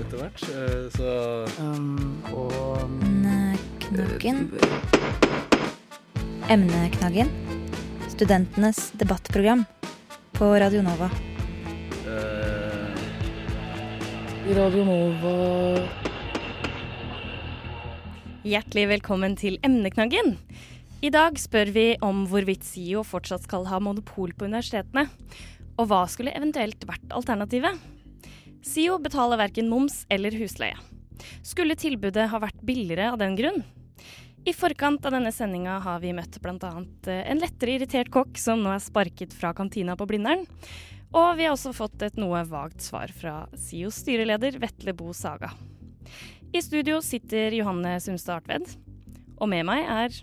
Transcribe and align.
etter 0.00 0.18
hvert. 0.18 0.42
eh, 0.50 0.90
så 0.94 1.10
um, 1.62 2.22
og 2.34 2.82
Emneknaggen. 2.82 4.50
Emneknaggen. 6.50 7.30
Studentenes 8.10 8.90
debattprogram 8.98 9.64
på 10.36 10.50
Radio 10.60 10.82
Nova. 10.82 11.10
eh, 12.06 12.96
Radio 14.56 14.84
Nova 14.84 15.88
Hjertelig 18.40 18.88
velkommen 18.88 19.36
til 19.36 19.58
Emneknaggen. 19.62 20.38
I 21.02 21.10
dag 21.12 21.38
spør 21.38 21.70
vi 21.72 21.96
om 22.04 22.26
hvorvidt 22.28 22.64
SIO 22.64 23.02
fortsatt 23.04 23.44
skal 23.44 23.66
ha 23.68 23.78
monopol 23.80 24.32
på 24.32 24.44
universitetene. 24.48 25.06
Og 25.80 25.88
hva 25.88 26.04
skulle 26.12 26.34
eventuelt 26.36 26.84
vært 26.84 27.12
alternativet? 27.16 27.78
SIO 28.60 28.98
betaler 29.00 29.40
verken 29.40 29.70
moms 29.72 30.02
eller 30.12 30.34
husleie. 30.36 30.76
Skulle 31.44 31.78
tilbudet 31.80 32.28
ha 32.28 32.40
vært 32.42 32.60
billigere 32.64 33.08
av 33.12 33.20
den 33.20 33.36
grunn? 33.38 33.62
I 34.44 34.52
forkant 34.56 35.04
av 35.04 35.12
denne 35.12 35.32
sendinga 35.32 35.78
har 35.84 36.00
vi 36.00 36.12
møtt 36.16 36.38
bl.a. 36.40 36.70
en 37.12 37.40
lettere 37.40 37.76
irritert 37.76 38.12
kokk 38.12 38.38
som 38.40 38.60
nå 38.60 38.72
er 38.72 38.80
sparket 38.80 39.34
fra 39.36 39.52
kantina 39.56 39.96
på 39.96 40.08
Blindern. 40.08 40.46
Og 41.16 41.34
vi 41.36 41.48
har 41.48 41.56
også 41.56 41.74
fått 41.76 42.04
et 42.06 42.20
noe 42.20 42.44
vagt 42.48 42.84
svar 42.84 43.12
fra 43.12 43.42
SIOs 43.56 44.00
styreleder 44.04 44.60
Vetle 44.62 44.94
Bo 44.96 45.12
Saga. 45.16 45.50
I 46.52 46.62
studio 46.64 47.00
sitter 47.04 47.56
Johanne 47.56 47.96
Sumstad 48.00 48.40
Artved. 48.40 48.76
Og 49.40 49.48
med 49.48 49.64
meg 49.68 49.88
er 49.88 50.20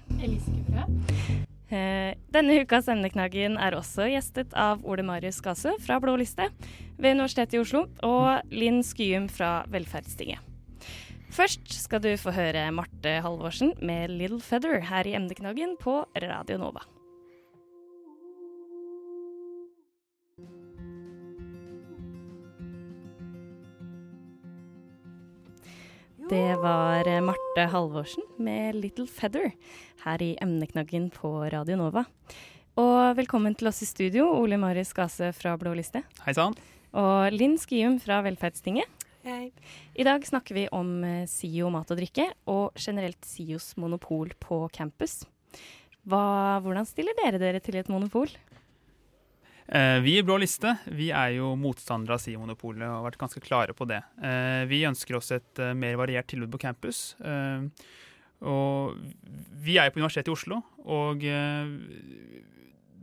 Eh, 0.77 1.36
Denne 1.69 2.61
ukas 2.63 2.87
emneknaggen 2.87 3.57
er 3.59 3.75
også 3.75 4.07
gjestet 4.07 4.53
av 4.55 4.85
Ole 4.87 5.03
Marius 5.03 5.41
Gasse 5.43 5.73
fra 5.83 5.99
Blå 5.99 6.15
liste 6.15 6.47
ved 6.95 7.17
Universitetet 7.17 7.57
i 7.57 7.61
Oslo 7.63 7.85
og 8.07 8.53
Linn 8.55 8.79
Skyum 8.87 9.27
fra 9.27 9.65
Velferdstinget. 9.73 10.39
Først 11.35 11.67
skal 11.75 12.01
du 12.01 12.13
få 12.17 12.31
høre 12.31 12.69
Marte 12.71 13.19
Halvorsen 13.21 13.75
med 13.83 14.15
'Little 14.15 14.39
Feather' 14.41 14.79
her 14.87 15.07
i 15.07 15.17
emneknaggen 15.19 15.75
på 15.81 16.05
Radio 16.23 16.57
Nova. 16.57 16.96
Det 26.29 26.55
var 26.59 27.07
eh, 27.07 27.21
Marte 27.23 27.63
Halvorsen 27.71 28.23
med 28.35 28.75
'Little 28.75 29.07
Feather' 29.07 29.53
her 30.03 30.21
i 30.21 30.35
emneknaggen 30.43 31.05
på 31.09 31.29
Radio 31.53 31.77
Nova. 31.79 32.03
Og 32.75 33.15
velkommen 33.15 33.55
til 33.55 33.69
oss 33.69 33.79
i 33.81 33.87
studio, 33.87 34.25
Ole 34.35 34.57
Marius 34.59 34.91
Gase 34.91 35.29
fra 35.31 35.53
Blå 35.55 35.71
liste. 35.77 36.01
Hei 36.25 36.33
sann. 36.35 36.57
Og 36.91 37.31
Linn 37.31 37.55
Skium 37.55 37.95
fra 38.03 38.19
Velferdstinget. 38.25 38.91
Hei. 39.23 39.53
I 39.95 40.03
dag 40.03 40.27
snakker 40.27 40.57
vi 40.59 40.67
om 40.75 40.91
eh, 41.07 41.23
SIO 41.31 41.71
mat 41.71 41.95
og 41.95 42.01
drikke, 42.01 42.27
og 42.51 42.75
generelt 42.75 43.23
SIOs 43.23 43.77
monopol 43.79 44.35
på 44.35 44.65
campus. 44.75 45.21
Hva, 46.03 46.59
hvordan 46.59 46.91
stiller 46.91 47.15
dere 47.23 47.39
dere 47.39 47.63
til 47.63 47.79
et 47.79 47.87
monopol? 47.87 48.27
Eh, 49.67 49.99
vi 49.99 50.13
i 50.17 50.23
Blå 50.23 50.37
liste 50.39 50.77
vi 50.95 51.09
er 51.11 51.33
jo 51.35 51.49
motstandere 51.59 52.15
av 52.15 52.21
SIO-monopolet 52.23 52.85
og 52.87 52.93
har 53.01 53.05
vært 53.09 53.17
ganske 53.19 53.41
klare 53.43 53.73
på 53.75 53.87
det. 53.89 53.99
Eh, 54.23 54.63
vi 54.69 54.83
ønsker 54.87 55.17
oss 55.19 55.31
et 55.35 55.59
eh, 55.59 55.73
mer 55.75 55.97
variert 55.99 56.27
tilbud 56.31 56.51
på 56.53 56.61
campus. 56.63 57.01
Og 58.47 58.93
vi 59.65 59.75
er 59.81 59.89
jo 59.89 59.95
på 59.95 59.99
Universitetet 60.03 60.29
i 60.29 60.35
Oslo, 60.35 60.59
og 60.85 61.23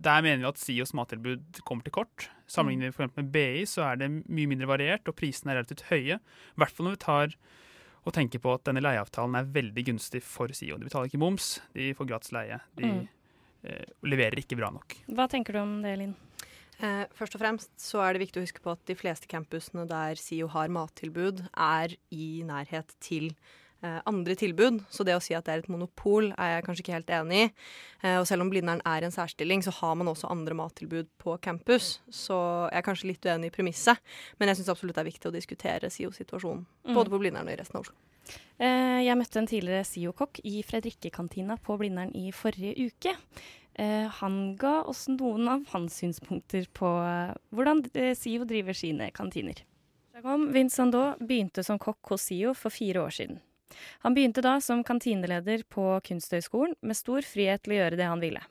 der 0.04 0.20
mener 0.22 0.44
vi 0.44 0.46
at 0.46 0.60
SIOs 0.62 0.92
mattilbud 0.94 1.58
kommer 1.66 1.82
til 1.82 1.94
kort. 1.96 2.28
Sammenlignet 2.46 2.94
for 2.94 3.02
eksempel 3.02 3.24
med 3.26 3.32
BI 3.34 3.64
så 3.66 3.82
er 3.88 3.98
det 3.98 4.08
mye 4.30 4.46
mindre 4.52 4.68
variert, 4.70 5.08
og 5.10 5.16
prisene 5.18 5.50
er 5.50 5.58
relativt 5.58 5.82
høye. 5.90 6.20
I 6.20 6.60
hvert 6.62 6.70
fall 6.76 6.86
når 6.86 6.94
vi 6.94 7.02
tar 7.02 7.34
og 8.04 8.12
tenker 8.14 8.38
på 8.44 8.52
at 8.54 8.62
denne 8.68 8.82
leieavtalen 8.84 9.34
er 9.40 9.50
veldig 9.58 9.84
gunstig 9.90 10.22
for 10.22 10.52
SIO. 10.54 10.76
De 10.78 10.86
betaler 10.86 11.08
ikke 11.10 11.18
moms, 11.24 11.56
de 11.74 11.90
får 11.98 12.10
gratis 12.12 12.34
leie. 12.36 12.60
De 12.78 12.84
Mm. 12.92 13.08
eh, 13.64 13.84
leverer 14.04 14.38
ikke 14.38 14.56
bra 14.60 14.70
nok. 14.70 14.94
Hva 15.08 15.26
tenker 15.26 15.52
du 15.54 15.58
om 15.64 15.80
det, 15.82 15.96
Linn? 15.98 16.14
Eh, 16.82 17.04
først 17.14 17.36
og 17.36 17.42
fremst 17.42 17.70
så 17.80 18.00
er 18.02 18.14
det 18.14 18.24
viktig 18.24 18.40
å 18.40 18.46
huske 18.46 18.62
på 18.62 18.72
at 18.74 18.82
de 18.88 18.96
fleste 18.98 19.30
campusene 19.30 19.86
der 19.90 20.18
SIO 20.18 20.48
har 20.52 20.72
mattilbud, 20.74 21.44
er 21.54 21.94
i 22.14 22.42
nærhet 22.46 22.96
til 23.04 23.30
eh, 23.84 24.00
andre 24.10 24.34
tilbud. 24.38 24.80
Så 24.90 25.06
det 25.06 25.14
å 25.14 25.22
si 25.22 25.36
at 25.38 25.46
det 25.46 25.54
er 25.54 25.62
et 25.62 25.70
monopol, 25.72 26.32
er 26.34 26.56
jeg 26.56 26.66
kanskje 26.66 26.84
ikke 26.84 26.96
helt 26.96 27.12
enig 27.14 27.42
i. 27.44 27.50
Eh, 28.02 28.16
og 28.18 28.26
selv 28.30 28.46
om 28.46 28.50
Blindern 28.52 28.82
er 28.88 29.06
en 29.06 29.14
særstilling, 29.14 29.62
så 29.64 29.74
har 29.78 29.94
man 30.00 30.10
også 30.10 30.30
andre 30.32 30.56
mattilbud 30.58 31.12
på 31.22 31.36
campus. 31.44 31.98
Så 32.10 32.38
jeg 32.72 32.80
er 32.80 32.88
kanskje 32.88 33.12
litt 33.12 33.28
uenig 33.28 33.52
i 33.52 33.54
premisset, 33.54 34.02
men 34.38 34.50
jeg 34.50 34.60
syns 34.60 34.74
absolutt 34.74 34.98
det 34.98 35.06
er 35.06 35.12
viktig 35.12 35.30
å 35.30 35.36
diskutere 35.36 35.92
SIO-situasjonen. 35.92 36.66
Mm. 36.88 36.98
Både 36.98 37.14
på 37.14 37.22
Blindern 37.22 37.48
og 37.48 37.54
i 37.54 37.60
resten 37.62 37.78
av 37.78 37.86
Oslo. 37.86 37.98
Eh, 38.62 39.02
jeg 39.04 39.18
møtte 39.18 39.40
en 39.40 39.50
tidligere 39.50 39.84
SIO-kokk 39.86 40.40
i 40.48 40.62
Fredrikkekantina 40.66 41.58
på 41.62 41.76
Blindern 41.80 42.14
i 42.16 42.30
forrige 42.34 42.88
uke. 42.88 43.14
Eh, 43.74 44.06
han 44.20 44.56
ga 44.56 44.82
oss 44.86 45.08
noen 45.10 45.48
av 45.50 45.64
hans 45.72 45.96
synspunkter 45.98 46.68
på 46.72 46.86
eh, 47.02 47.32
hvordan 47.50 47.82
eh, 47.98 48.12
SIO 48.14 48.46
driver 48.46 48.76
sine 48.76 49.08
kantiner. 49.14 49.64
Jagom 50.14 50.46
Vincendo 50.54 51.08
begynte 51.18 51.64
som 51.66 51.80
kokk 51.82 52.14
hos 52.14 52.28
SIO 52.28 52.52
for 52.54 52.70
fire 52.70 53.02
år 53.02 53.16
siden. 53.16 53.40
Han 54.06 54.14
begynte 54.14 54.44
da 54.46 54.60
som 54.62 54.84
kantineleder 54.86 55.64
på 55.66 55.88
Kunsthøgskolen, 56.06 56.76
med 56.86 56.94
stor 56.94 57.26
frihet 57.26 57.64
til 57.64 57.74
å 57.74 57.80
gjøre 57.80 57.98
det 57.98 58.06
han 58.06 58.22
ville. 58.22 58.44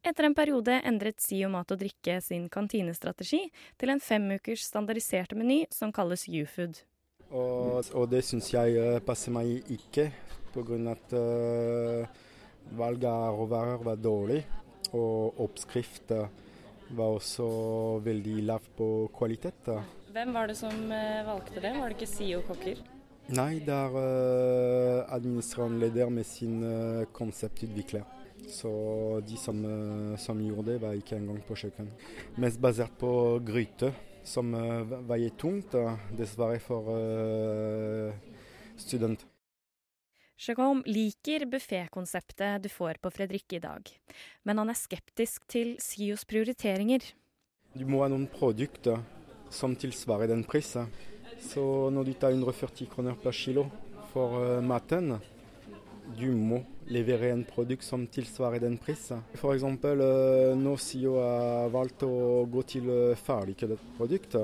Etter 0.00 0.24
en 0.24 0.36
periode 0.36 0.78
endret 0.88 1.20
SIO 1.20 1.50
Mat 1.52 1.74
og 1.74 1.82
Drikke 1.82 2.16
sin 2.24 2.48
kantinestrategi 2.52 3.42
til 3.80 3.92
en 3.92 4.00
femukers 4.00 4.64
standardiserte 4.70 5.36
meny 5.36 5.66
som 5.72 5.92
kalles 5.92 6.24
U-food. 6.28 6.80
Og, 7.28 7.84
og 7.92 8.08
det 8.12 8.24
syns 8.24 8.48
jeg 8.52 9.04
passer 9.04 9.32
meg 9.36 9.68
ikke, 9.72 10.08
pga. 10.52 10.80
at 10.92 11.14
uh, 11.16 12.20
valget 12.76 13.08
av 13.08 13.38
råvarer 13.38 13.84
var 13.84 13.96
dårlig. 13.96 14.42
Og 14.92 15.40
oppskrifter 15.40 16.28
var 16.92 17.16
også 17.16 17.46
veldig 18.04 18.42
lav 18.48 18.64
på 18.76 18.88
kvalitet. 19.16 19.70
Hvem 20.12 20.34
var 20.34 20.50
det 20.50 20.58
som 20.58 20.74
eh, 20.92 21.22
valgte 21.24 21.62
det? 21.62 21.72
Var 21.78 21.88
det 21.88 21.96
ikke 21.96 22.10
SIO-kokker? 22.10 22.82
Nei, 23.32 23.62
det 23.64 23.72
er 23.72 23.94
uh, 23.94 25.14
administrerende 25.14 25.86
leder 25.86 26.10
med 26.10 26.26
sin 26.26 26.58
uh, 26.66 27.04
konseptutvikler. 27.14 28.02
Så 28.50 28.72
de 29.24 29.38
som, 29.38 29.62
uh, 29.64 30.18
som 30.18 30.40
gjorde 30.42 30.72
det, 30.72 30.80
var 30.82 30.98
ikke 30.98 31.16
engang 31.16 31.38
på 31.46 31.56
kjøkken. 31.62 31.88
Mest 32.42 32.60
basert 32.60 32.98
på 33.00 33.12
gryte, 33.46 33.92
som 34.26 34.52
uh, 34.52 34.82
veier 35.08 35.32
tungt, 35.38 35.78
dessverre 36.18 36.60
for 36.60 36.92
uh, 36.92 38.10
studenter. 38.76 39.31
Jacome 40.42 40.82
liker 40.90 41.44
buffékonseptet 41.46 42.62
du 42.62 42.68
får 42.68 42.98
på 42.98 43.10
Fredrikke 43.14 43.56
i 43.56 43.62
dag, 43.62 43.90
men 44.42 44.58
han 44.58 44.70
er 44.72 44.78
skeptisk 44.78 45.44
til 45.46 45.76
SIOs 45.78 46.24
prioriteringer. 46.26 47.04
Du 47.78 47.84
må 47.86 48.00
ha 48.02 48.08
noen 48.10 48.24
produkter 48.26 49.04
som 49.54 49.76
tilsvarer 49.78 50.32
den 50.32 50.42
prisen. 50.42 50.88
Så 51.38 51.62
når 51.94 52.08
du 52.08 52.14
tar 52.18 52.34
140 52.34 52.90
kroner 52.90 53.14
per 53.22 53.36
kilo 53.38 53.68
for 54.10 54.34
uh, 54.40 54.64
maten, 54.66 55.14
du 56.18 56.32
må 56.34 56.58
levere 56.90 57.30
en 57.30 57.44
produkt 57.46 57.86
som 57.86 58.08
tilsvarer 58.10 58.64
den 58.64 58.80
prisen. 58.82 59.22
F.eks. 59.38 59.62
Uh, 59.62 60.58
når 60.58 60.82
SIO 60.82 61.20
har 61.20 61.70
valgt 61.70 62.02
å 62.08 62.42
gå 62.50 62.66
til 62.66 62.90
uh, 62.90 63.14
produkter, 63.14 63.78
produkt, 64.00 64.40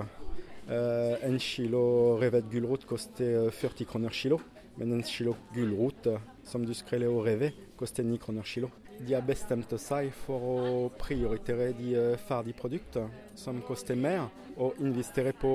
en 0.69 1.39
kilo 1.41 2.19
revet 2.21 2.45
gulrot 2.53 2.83
koster 2.85 3.49
40 3.57 3.87
kroner 3.89 4.13
kilo. 4.13 4.37
Men 4.79 4.93
en 4.95 5.03
kilo 5.03 5.35
gulrot 5.55 6.07
uh, 6.07 6.21
som 6.47 6.65
du 6.65 6.75
skreller 6.77 7.11
og 7.11 7.27
rever, 7.27 7.55
koster 7.79 8.07
9 8.07 8.19
kroner 8.23 8.47
kilo. 8.47 8.71
De 8.99 9.15
har 9.15 9.23
bestemt 9.27 9.71
seg 9.79 10.11
for 10.25 10.45
å 10.51 10.59
prioritere 10.99 11.73
de 11.79 11.95
uh, 11.99 12.21
ferdige 12.29 12.59
produktene 12.59 13.35
som 13.39 13.59
koster 13.67 13.99
mer, 13.99 14.29
og 14.59 14.79
investere 14.83 15.35
på 15.39 15.51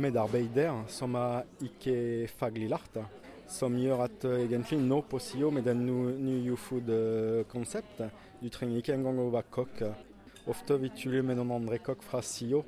medarbeidere 0.00 0.86
som 0.92 1.16
er 1.20 1.44
ikke 1.68 1.96
faglig 2.38 2.70
lært. 2.72 2.98
Som 3.48 3.76
gjør 3.76 4.06
at 4.06 4.24
uh, 4.24 4.38
egentlig 4.40 4.80
nå 4.80 5.02
på 5.08 5.20
SIO 5.20 5.52
med 5.52 5.68
den 5.68 5.84
nye 5.84 6.56
food-konseptet, 6.56 8.24
du 8.40 8.48
trenger 8.52 8.80
ikke 8.80 8.96
engang 8.96 9.20
å 9.20 9.28
være 9.32 9.52
kokk. 9.52 9.84
Ofte 10.48 10.80
vi 10.80 10.92
tuller 10.96 11.24
med 11.24 11.38
noen 11.40 11.54
andre 11.60 11.80
kokk 11.80 12.02
fra 12.04 12.24
SIO 12.24 12.64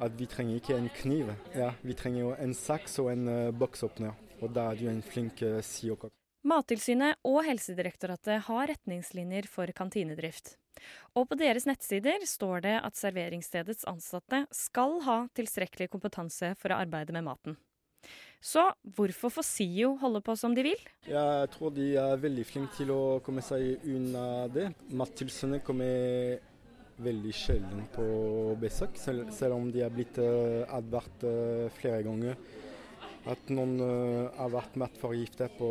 at 0.00 0.14
vi 0.16 0.26
trenger 0.26 0.56
ikke 0.56 0.78
en 0.78 0.88
kniv. 0.96 1.30
Ja, 1.54 1.74
vi 1.82 1.94
trenger 1.94 2.20
jo 2.22 2.34
en 2.38 2.54
saks 2.56 2.98
og 3.02 3.12
en 3.12 3.28
uh, 3.28 3.52
boksåpner. 3.52 4.29
Og 4.40 4.52
da 4.56 4.70
er 4.70 4.80
du 4.80 4.88
en 4.90 5.02
flink 5.04 5.42
uh, 5.44 5.60
SIO-kokk. 5.64 6.14
Mattilsynet 6.40 7.20
og 7.28 7.42
Helsedirektoratet 7.44 8.46
har 8.46 8.70
retningslinjer 8.70 9.44
for 9.50 9.68
kantinedrift. 9.76 10.54
Og 11.12 11.26
på 11.28 11.36
deres 11.36 11.66
nettsider 11.68 12.22
står 12.24 12.62
det 12.64 12.76
at 12.80 12.96
serveringsstedets 12.96 13.84
ansatte 13.90 14.46
skal 14.54 15.02
ha 15.04 15.18
tilstrekkelig 15.36 15.90
kompetanse 15.92 16.54
for 16.56 16.72
å 16.72 16.78
arbeide 16.80 17.12
med 17.12 17.26
maten. 17.26 17.58
Så 18.40 18.62
hvorfor 18.96 19.28
får 19.34 19.44
SIO 19.44 19.90
holde 20.00 20.22
på 20.24 20.32
som 20.40 20.54
de 20.56 20.64
vil? 20.64 20.86
Jeg 21.04 21.50
tror 21.52 21.74
de 21.76 21.90
er 22.00 22.22
veldig 22.22 22.46
flinke 22.48 22.72
til 22.78 22.94
å 22.94 23.02
komme 23.24 23.44
seg 23.44 23.84
unna 23.84 24.46
det. 24.48 24.70
Mattilsynet 24.96 25.60
kommer 25.66 26.40
veldig 27.04 27.36
sjelden 27.36 27.84
på 27.92 28.06
besøk, 28.60 28.96
selv, 29.00 29.52
om 29.52 29.68
de 29.72 29.84
er 29.84 29.92
blitt 29.92 30.16
uh, 30.20 30.64
advart 30.72 31.28
uh, 31.28 31.68
flere 31.76 32.00
ganger 32.08 32.40
at 33.28 33.50
noen 33.52 33.76
uh, 33.82 34.30
har 34.38 34.52
vært 34.52 34.76
matforgiftet 34.80 35.56
på 35.58 35.70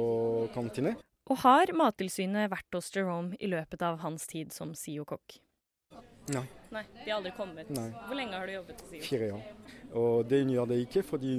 kantine. 0.53 0.95
Og 1.29 1.37
har 1.43 1.69
Mattilsynet 1.77 2.49
vært 2.49 2.73
hos 2.73 2.89
Jerome 2.93 3.37
i 3.39 3.49
løpet 3.49 3.83
av 3.85 3.99
hans 4.01 4.25
tid 4.29 4.53
som 4.53 4.73
SIO-kokk? 4.73 5.37
Nei. 6.33 6.45
Nei, 6.73 6.83
De 7.03 7.09
har 7.09 7.17
aldri 7.17 7.33
kommet. 7.37 7.69
Nei. 7.73 7.89
Hvor 8.05 8.17
lenge 8.17 8.37
har 8.37 8.49
du 8.49 8.53
jobbet 8.53 8.81
hos 8.81 8.91
SIO? 8.91 9.03
Fire 9.05 9.29
år. 9.37 9.43
Og 10.01 10.29
det 10.29 10.41
gjør 10.45 10.69
det 10.69 10.79
ikke, 10.85 11.03
fordi 11.05 11.35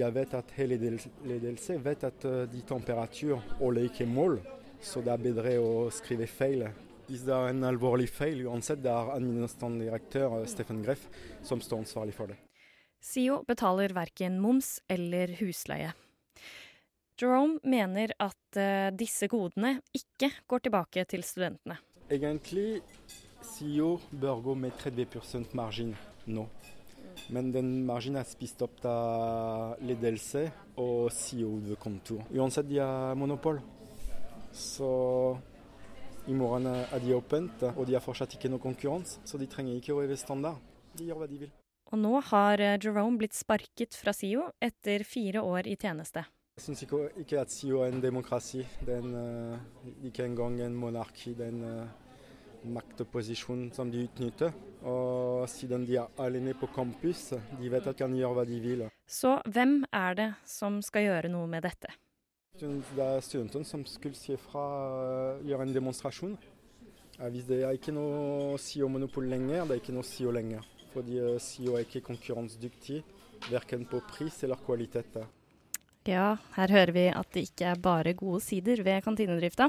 jeg 0.00 0.14
vet 0.14 0.36
at 0.38 0.52
hele 0.56 0.78
ledelse 0.78 1.78
vet 1.82 2.04
at 2.08 2.28
uh, 2.28 2.44
de 2.48 2.60
temperatur 2.68 3.40
holder 3.58 3.88
ikke 3.88 4.08
mål. 4.08 4.38
Så 4.80 5.02
det 5.04 5.12
er 5.12 5.24
bedre 5.24 5.56
å 5.60 5.72
skrive 5.92 6.28
feil. 6.30 6.68
Hvis 7.08 7.24
det 7.26 7.34
er 7.34 7.50
en 7.50 7.66
alvorlig 7.68 8.08
feil, 8.12 8.44
uansett, 8.46 8.84
det 8.84 8.92
er 8.92 9.16
administrerende 9.16 9.88
direktør 9.88 10.40
uh, 10.40 10.46
Steffen 10.48 10.84
Greff 10.84 11.08
som 11.42 11.64
står 11.64 11.84
ansvarlig 11.84 12.16
for 12.16 12.32
det. 12.32 12.38
SIO 13.00 13.40
betaler 13.48 13.94
verken 13.96 14.38
moms 14.40 14.78
eller 14.88 15.32
husleie. 15.40 15.92
Jerome 17.20 17.60
mener 17.64 18.12
at 18.20 18.56
uh, 18.56 18.88
disse 18.96 19.28
godene 19.28 19.78
ikke 19.96 20.30
går 20.48 20.64
tilbake 20.64 21.04
til 21.08 21.24
studentene. 21.24 21.76
Egentlig 22.10 22.80
SIO 23.44 23.98
bør 24.12 24.40
gå 24.44 24.54
med 24.54 24.76
30 24.80 25.52
margin 25.56 25.94
nå. 26.26 26.46
Men 27.30 27.52
den 27.52 27.68
marginen 27.86 28.20
er 28.22 28.28
spist 28.28 28.62
opp 28.64 28.80
av 28.88 29.80
ledelse 29.84 30.46
og 30.80 31.10
SIO-kontor. 31.12 32.24
Uansett, 32.32 32.68
de 32.70 32.80
har 32.80 33.14
monopol. 33.18 33.60
Så 34.56 34.90
i 36.26 36.34
morgen 36.36 36.68
er 36.72 36.98
de 37.04 37.14
åpent, 37.16 37.64
og 37.76 37.84
de 37.86 37.96
har 37.96 38.04
fortsatt 38.04 38.34
ikke 38.36 38.50
noe 38.50 38.62
konkurranse. 38.62 39.20
Så 39.24 39.38
de 39.40 39.48
trenger 39.50 39.78
ikke 39.78 39.94
å 39.94 40.02
heve 40.02 40.18
standard. 40.20 40.60
De 40.96 41.06
gjør 41.06 41.22
hva 41.22 41.30
de 41.30 41.44
vil. 41.44 41.59
Og 41.90 41.98
nå 41.98 42.12
har 42.30 42.60
Jerome 42.78 43.18
blitt 43.18 43.34
sparket 43.34 43.96
fra 43.98 44.14
SIO 44.14 44.44
etter 44.62 45.02
fire 45.02 45.42
år 45.42 45.66
i 45.66 45.74
tjeneste. 45.74 46.22
Jeg 46.60 46.66
syns 46.66 46.84
ikke, 46.84 46.98
ikke, 47.22 47.40
at 47.40 47.50
SIO 47.50 47.80
er 47.82 47.90
en 47.90 48.02
demokrati. 48.02 48.60
Det 48.84 48.94
er 48.94 49.02
en, 49.02 49.14
uh, 49.16 50.04
ikke 50.04 50.26
engang 50.28 50.60
en 50.60 50.76
monarki. 50.76 51.32
Det 51.34 51.46
er 51.46 51.54
en 51.54 51.64
uh, 51.64 52.10
maktposisjon 52.76 53.70
som 53.72 53.90
de 53.90 54.04
utnytter. 54.04 54.52
Og 54.84 55.48
siden 55.48 55.86
de 55.88 55.96
er 55.96 56.20
alene 56.20 56.54
på 56.54 56.68
campus, 56.74 57.30
de 57.32 57.72
vet 57.72 57.86
at 57.86 57.96
de 57.96 58.02
kan 58.02 58.14
gjøre 58.16 58.36
hva 58.38 58.44
de 58.48 58.60
vil. 58.60 58.84
Så 59.08 59.38
hvem 59.48 59.80
er 59.88 60.18
det 60.18 60.28
som 60.48 60.80
skal 60.84 61.08
gjøre 61.08 61.32
noe 61.32 61.48
med 61.50 61.64
dette? 61.64 61.90
Det 62.60 62.68
er 63.00 63.22
studentene 63.24 63.64
som 63.64 63.86
skulle 63.88 64.18
si 64.18 64.36
fra, 64.36 64.66
gjøre 65.46 65.64
en 65.64 65.74
demonstrasjon. 65.74 66.36
Hvis 67.20 67.48
det 67.48 67.62
er 67.64 67.76
ikke 67.76 67.92
noe 67.92 68.58
SIO-monopol 68.60 69.26
lenger, 69.28 69.64
det 69.64 69.76
er 69.76 69.82
ikke 69.82 69.96
noe 69.96 70.08
SIO 70.08 70.32
lenger. 70.32 70.64
Fordi 70.94 71.20
SIO 71.38 71.76
er 71.76 71.84
ikke 71.86 72.02
konkurransedyktig, 72.08 73.02
verken 73.50 73.84
på 73.88 74.00
pris 74.10 74.42
eller 74.44 74.58
kvalitet. 74.66 75.20
Ja, 76.08 76.38
her 76.56 76.72
hører 76.72 76.92
vi 76.96 77.04
at 77.12 77.28
det 77.34 77.44
ikke 77.50 77.68
er 77.74 77.80
bare 77.82 78.16
gode 78.16 78.40
sider 78.42 78.82
ved 78.82 79.04
kantinedrifta. 79.04 79.68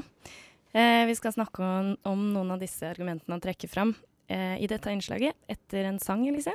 Eh, 0.72 1.04
vi 1.06 1.14
skal 1.14 1.34
snakke 1.34 1.62
om, 1.62 1.92
om, 2.08 2.20
noen 2.32 2.54
av 2.54 2.62
disse 2.62 2.86
argumentene 2.88 3.36
han 3.36 3.44
trekker 3.44 3.68
fram 3.68 3.92
eh, 4.32 4.56
i 4.56 4.68
dette 4.70 4.92
innslaget 4.92 5.36
etter 5.52 5.90
en 5.90 6.00
sang, 6.00 6.24
Elise. 6.28 6.54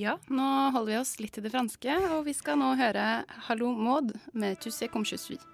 Ja, 0.00 0.16
nå 0.28 0.46
holder 0.72 0.92
vi 0.92 0.98
oss 1.00 1.14
litt 1.20 1.36
til 1.36 1.44
det 1.44 1.52
franske, 1.52 1.92
og 2.16 2.24
vi 2.26 2.34
skal 2.36 2.58
nå 2.60 2.74
høre 2.76 3.24
'Hallo 3.48 3.72
Maud' 3.72 4.16
med 4.32 4.60
'Tu 4.60 4.70
sais 4.70 4.90
comme 4.90 5.04
je 5.04 5.16
suis'. 5.16 5.44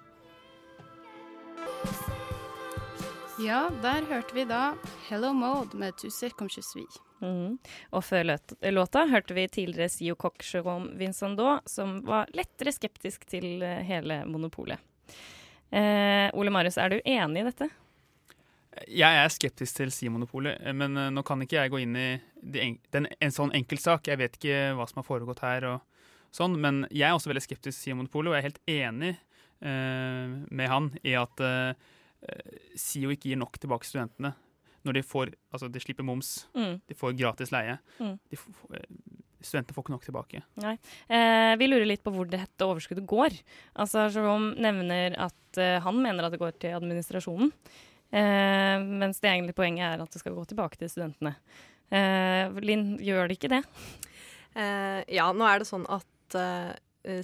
Ja, 3.39 3.71
der 3.83 4.07
hørte 4.07 4.35
vi 4.35 4.45
da 4.45 4.75
'Hello 5.09 5.33
Maud' 5.33 5.75
med 5.75 5.95
'Tu 5.95 6.11
sais 6.11 6.33
comme 6.33 6.51
je 6.51 6.63
suis'. 6.63 7.12
Mm. 7.23 7.59
Og 7.95 8.03
før 8.05 8.33
låta 8.75 9.05
hørte 9.07 9.37
vi 9.37 9.47
tidligere 9.49 9.91
Sio 9.93 10.17
Coq 10.19 10.43
Jérôme 10.43 10.97
Vincendot, 10.99 11.69
som 11.71 12.01
var 12.07 12.31
lettere 12.35 12.75
skeptisk 12.75 13.29
til 13.31 13.63
hele 13.63 14.23
monopolet. 14.27 14.83
Eh, 15.71 16.29
Ole 16.37 16.53
Marius, 16.53 16.77
er 16.83 16.93
du 16.93 16.99
enig 16.99 17.45
i 17.45 17.47
dette? 17.49 17.71
Jeg 18.89 19.21
er 19.21 19.29
skeptisk 19.29 19.77
til 19.77 19.91
SIO-monopolet, 19.93 20.63
men 20.73 20.97
nå 21.13 21.23
kan 21.29 21.43
ikke 21.45 21.59
jeg 21.59 21.73
gå 21.75 21.83
inn 21.83 21.97
i 22.01 22.07
en, 22.63 22.79
den, 22.95 23.09
en 23.21 23.35
sånn 23.35 23.53
enkeltsak. 23.57 24.09
Jeg 24.09 24.21
vet 24.21 24.39
ikke 24.39 24.61
hva 24.79 24.87
som 24.89 25.03
har 25.03 25.07
foregått 25.07 25.43
her, 25.45 25.67
og 25.69 26.07
sånn, 26.33 26.57
men 26.61 26.87
jeg 26.89 27.05
er 27.11 27.17
også 27.17 27.29
veldig 27.33 27.45
skeptisk 27.45 27.77
til 27.77 27.93
SIO-monopolet, 27.93 28.33
og 28.33 28.37
jeg 28.37 28.41
er 28.41 28.49
helt 28.49 28.63
enig 28.73 29.11
eh, 29.13 30.39
med 30.49 30.73
han 30.73 30.89
i 31.05 31.13
at 31.21 31.45
eh, 31.45 31.93
SIO 32.81 33.13
ikke 33.13 33.35
gir 33.35 33.43
nok 33.43 33.61
tilbake 33.61 33.85
til 33.85 33.99
studentene 33.99 34.33
når 34.87 34.99
de 34.99 35.05
får 35.07 35.35
Altså, 35.53 35.69
de 35.69 35.81
slipper 35.83 36.07
moms, 36.07 36.47
mm. 36.57 36.79
de 36.89 36.97
får 36.97 37.13
gratis 37.19 37.51
leie. 37.53 37.77
Mm. 38.01 38.15
Får, 38.41 38.85
studentene 39.45 39.77
får 39.77 39.85
ikke 39.85 39.95
nok 39.95 40.07
tilbake. 40.07 40.43
Nei. 40.63 40.75
Eh, 41.13 41.53
vi 41.61 41.69
lurer 41.69 41.87
litt 41.89 42.03
på 42.05 42.13
hvor 42.15 42.29
dette 42.31 42.67
overskuddet 42.67 43.07
går. 43.11 43.37
Altså, 43.83 44.07
Jerome 44.13 44.55
nevner 44.63 45.17
at 45.21 45.61
eh, 45.61 45.79
han 45.83 45.99
mener 46.03 46.27
at 46.27 46.35
det 46.35 46.41
går 46.43 46.57
til 46.63 46.77
administrasjonen. 46.79 47.53
Eh, 48.13 48.77
mens 48.81 49.23
det 49.23 49.31
egentlige 49.31 49.59
poenget 49.59 49.89
er 49.89 50.05
at 50.05 50.13
det 50.13 50.23
skal 50.23 50.37
gå 50.37 50.45
tilbake 50.49 50.81
til 50.81 50.91
studentene. 50.93 51.35
Eh, 51.93 52.53
Linn, 52.65 52.95
gjør 53.03 53.29
det 53.29 53.39
ikke 53.39 53.53
det? 53.55 53.63
Eh, 54.57 55.01
ja, 55.17 55.31
nå 55.33 55.49
er 55.49 55.63
det 55.63 55.69
sånn 55.71 55.89
at 55.93 56.09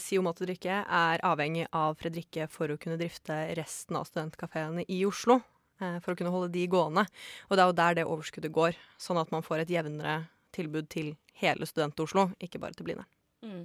SIO 0.03 0.21
Mat 0.27 0.41
og 0.43 0.49
Drikke 0.49 0.83
er 0.85 1.23
avhengig 1.25 1.69
av 1.77 1.95
Fredrikke 2.01 2.49
for 2.53 2.69
å 2.69 2.77
kunne 2.81 2.99
drifte 3.01 3.37
resten 3.57 3.97
av 3.97 4.09
studentkafeene 4.09 4.85
i 4.91 4.99
Oslo 5.09 5.39
for 5.79 6.13
å 6.13 6.19
kunne 6.19 6.33
holde 6.35 6.51
de 6.55 6.67
gående. 6.71 7.05
Og 7.49 7.57
det 7.57 7.63
er 7.63 7.71
jo 7.71 7.79
der 7.81 7.99
det 7.99 8.09
overskuddet 8.09 8.55
går, 8.55 8.79
sånn 9.01 9.21
at 9.21 9.31
man 9.35 9.45
får 9.47 9.65
et 9.65 9.73
jevnere 9.79 10.21
tilbud 10.57 10.89
til 10.93 11.15
hele 11.39 11.69
Student-Oslo, 11.69 12.31
ikke 12.43 12.61
bare 12.63 12.77
til 12.77 12.89
Blindern. 12.89 13.09
Mm. 13.47 13.65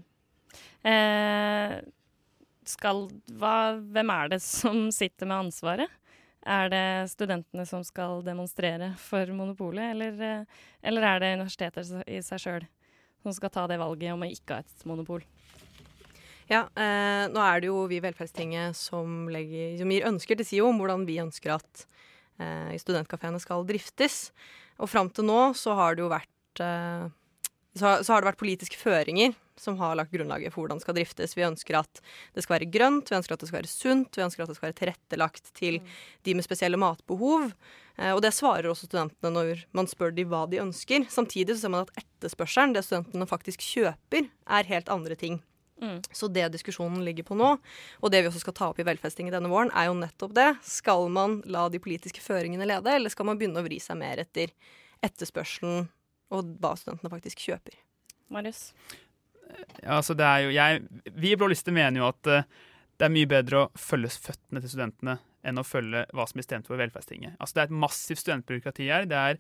Eh, 0.86 1.80
hvem 3.34 4.14
er 4.14 4.32
det 4.34 4.42
som 4.46 4.88
sitter 4.94 5.30
med 5.30 5.48
ansvaret? 5.48 6.00
Er 6.44 6.70
det 6.70 7.12
studentene 7.14 7.66
som 7.66 7.86
skal 7.88 8.22
demonstrere 8.26 8.92
for 9.00 9.30
monopolet, 9.32 9.94
eller, 9.94 10.46
eller 10.84 11.08
er 11.08 11.22
det 11.22 11.36
universitetet 11.40 12.04
i 12.04 12.20
seg 12.26 12.42
sjøl 12.44 12.66
som 13.24 13.36
skal 13.36 13.54
ta 13.56 13.64
det 13.72 13.80
valget 13.80 14.12
om 14.12 14.26
å 14.26 14.32
ikke 14.32 14.58
ha 14.58 14.66
et 14.66 14.86
monopol? 14.90 15.24
Ja, 16.54 16.68
eh, 16.78 17.26
nå 17.34 17.42
er 17.42 17.64
det 17.64 17.70
jo 17.72 17.84
vi 17.90 17.98
i 17.98 18.04
Velferdstinget 18.04 18.78
som, 18.78 19.26
legger, 19.34 19.74
som, 19.80 19.94
gir 19.94 20.06
ønsker 20.10 20.38
til 20.38 20.46
SIO 20.46 20.70
om 20.70 20.82
hvordan 20.82 21.06
vi 21.08 21.18
ønsker 21.24 21.56
at 21.56 21.86
eh, 22.38 22.76
studentkafeene 22.82 23.42
skal 23.42 23.66
driftes. 23.66 24.28
Og 24.78 24.92
fram 24.92 25.10
til 25.10 25.26
nå 25.26 25.40
så 25.58 25.74
har 25.80 25.96
det 25.96 26.04
jo 26.04 26.12
vært 26.14 26.62
eh, 26.62 27.08
så, 27.74 27.96
så, 28.04 28.14
har 28.14 28.22
det 28.22 28.30
vært 28.30 28.42
politiske 28.42 28.78
føringer 28.78 29.34
som 29.58 29.78
har 29.80 29.96
lagt 29.98 30.14
grunnlaget 30.14 30.54
for 30.54 30.64
hvordan 30.64 30.78
det 30.78 30.86
skal 30.86 30.98
driftes. 30.98 31.34
Vi 31.38 31.46
ønsker 31.46 31.78
at 31.80 32.02
det 32.34 32.44
skal 32.44 32.58
være 32.58 32.70
grønt, 32.74 33.10
vi 33.10 33.18
ønsker 33.18 33.36
at 33.36 33.42
det 33.42 33.50
skal 33.50 33.60
være 33.60 33.72
sunt, 33.72 34.18
vi 34.18 34.26
ønsker 34.26 34.44
at 34.44 34.52
det 34.52 34.58
skal 34.58 34.68
være 34.68 34.78
tilrettelagt 34.82 35.50
til 35.58 35.80
mm. 35.82 35.88
de 36.28 36.36
med 36.38 36.46
spesielle 36.46 36.80
matbehov. 36.82 37.48
Eh, 37.98 38.12
og 38.12 38.22
det 38.26 38.34
svarer 38.38 38.70
også 38.70 38.90
studentene 38.90 39.34
når 39.34 39.66
man 39.74 39.90
spør 39.90 40.14
de 40.14 40.28
hva 40.30 40.44
de 40.52 40.62
ønsker. 40.62 41.10
Samtidig 41.10 41.56
så 41.56 41.66
ser 41.66 41.74
man 41.74 41.88
at 41.88 42.04
etterspørselen, 42.04 42.78
det 42.78 42.86
studentene 42.86 43.30
faktisk 43.30 43.66
kjøper, 43.66 44.30
er 44.60 44.70
helt 44.70 44.94
andre 44.94 45.18
ting. 45.18 45.42
Mm. 45.84 45.98
Så 46.16 46.30
det 46.32 46.46
diskusjonen 46.54 47.04
ligger 47.04 47.28
på 47.28 47.36
nå, 47.36 47.50
og 48.00 48.12
det 48.14 48.22
vi 48.24 48.30
også 48.30 48.44
skal 48.46 48.56
ta 48.56 48.70
opp 48.72 48.80
i 48.80 48.86
Velferdstinget 48.88 49.36
denne 49.36 49.52
våren, 49.52 49.72
er 49.76 49.90
jo 49.90 49.98
nettopp 50.00 50.36
det. 50.38 50.50
Skal 50.64 51.10
man 51.12 51.42
la 51.52 51.68
de 51.72 51.82
politiske 51.84 52.24
føringene 52.24 52.68
lede, 52.70 52.96
eller 52.96 53.12
skal 53.12 53.28
man 53.28 53.40
begynne 53.40 53.60
å 53.60 53.68
vri 53.68 53.82
seg 53.84 54.00
mer 54.00 54.24
etter 54.24 54.54
etterspørselen 55.04 55.90
og 56.34 56.54
hva 56.64 56.74
studentene 56.80 57.12
faktisk 57.12 57.44
kjøper? 57.44 57.76
Marius? 58.34 58.70
Ja, 59.84 60.00
altså 60.00 60.16
det 60.18 60.26
er 60.26 60.46
jo 60.46 60.54
jeg, 60.56 60.80
Vi 61.20 61.34
i 61.34 61.38
Blå 61.38 61.50
liste 61.52 61.74
mener 61.76 62.00
jo 62.00 62.08
at 62.08 62.30
uh, 62.32 62.48
det 62.98 63.06
er 63.06 63.14
mye 63.14 63.30
bedre 63.30 63.66
å 63.66 63.70
følge 63.78 64.14
føttene 64.24 64.64
til 64.64 64.72
studentene 64.72 65.18
enn 65.44 65.60
å 65.60 65.66
følge 65.68 66.06
hva 66.16 66.26
som 66.30 66.40
blir 66.40 66.48
stemt 66.48 66.70
for 66.70 66.80
Velferdstinget. 66.80 67.36
Altså 67.38 67.58
Det 67.58 67.64
er 67.64 67.70
et 67.70 67.82
massivt 67.84 68.22
studentbyråkrati 68.24 68.88
her. 68.88 69.08
Det 69.12 69.20
er 69.20 69.40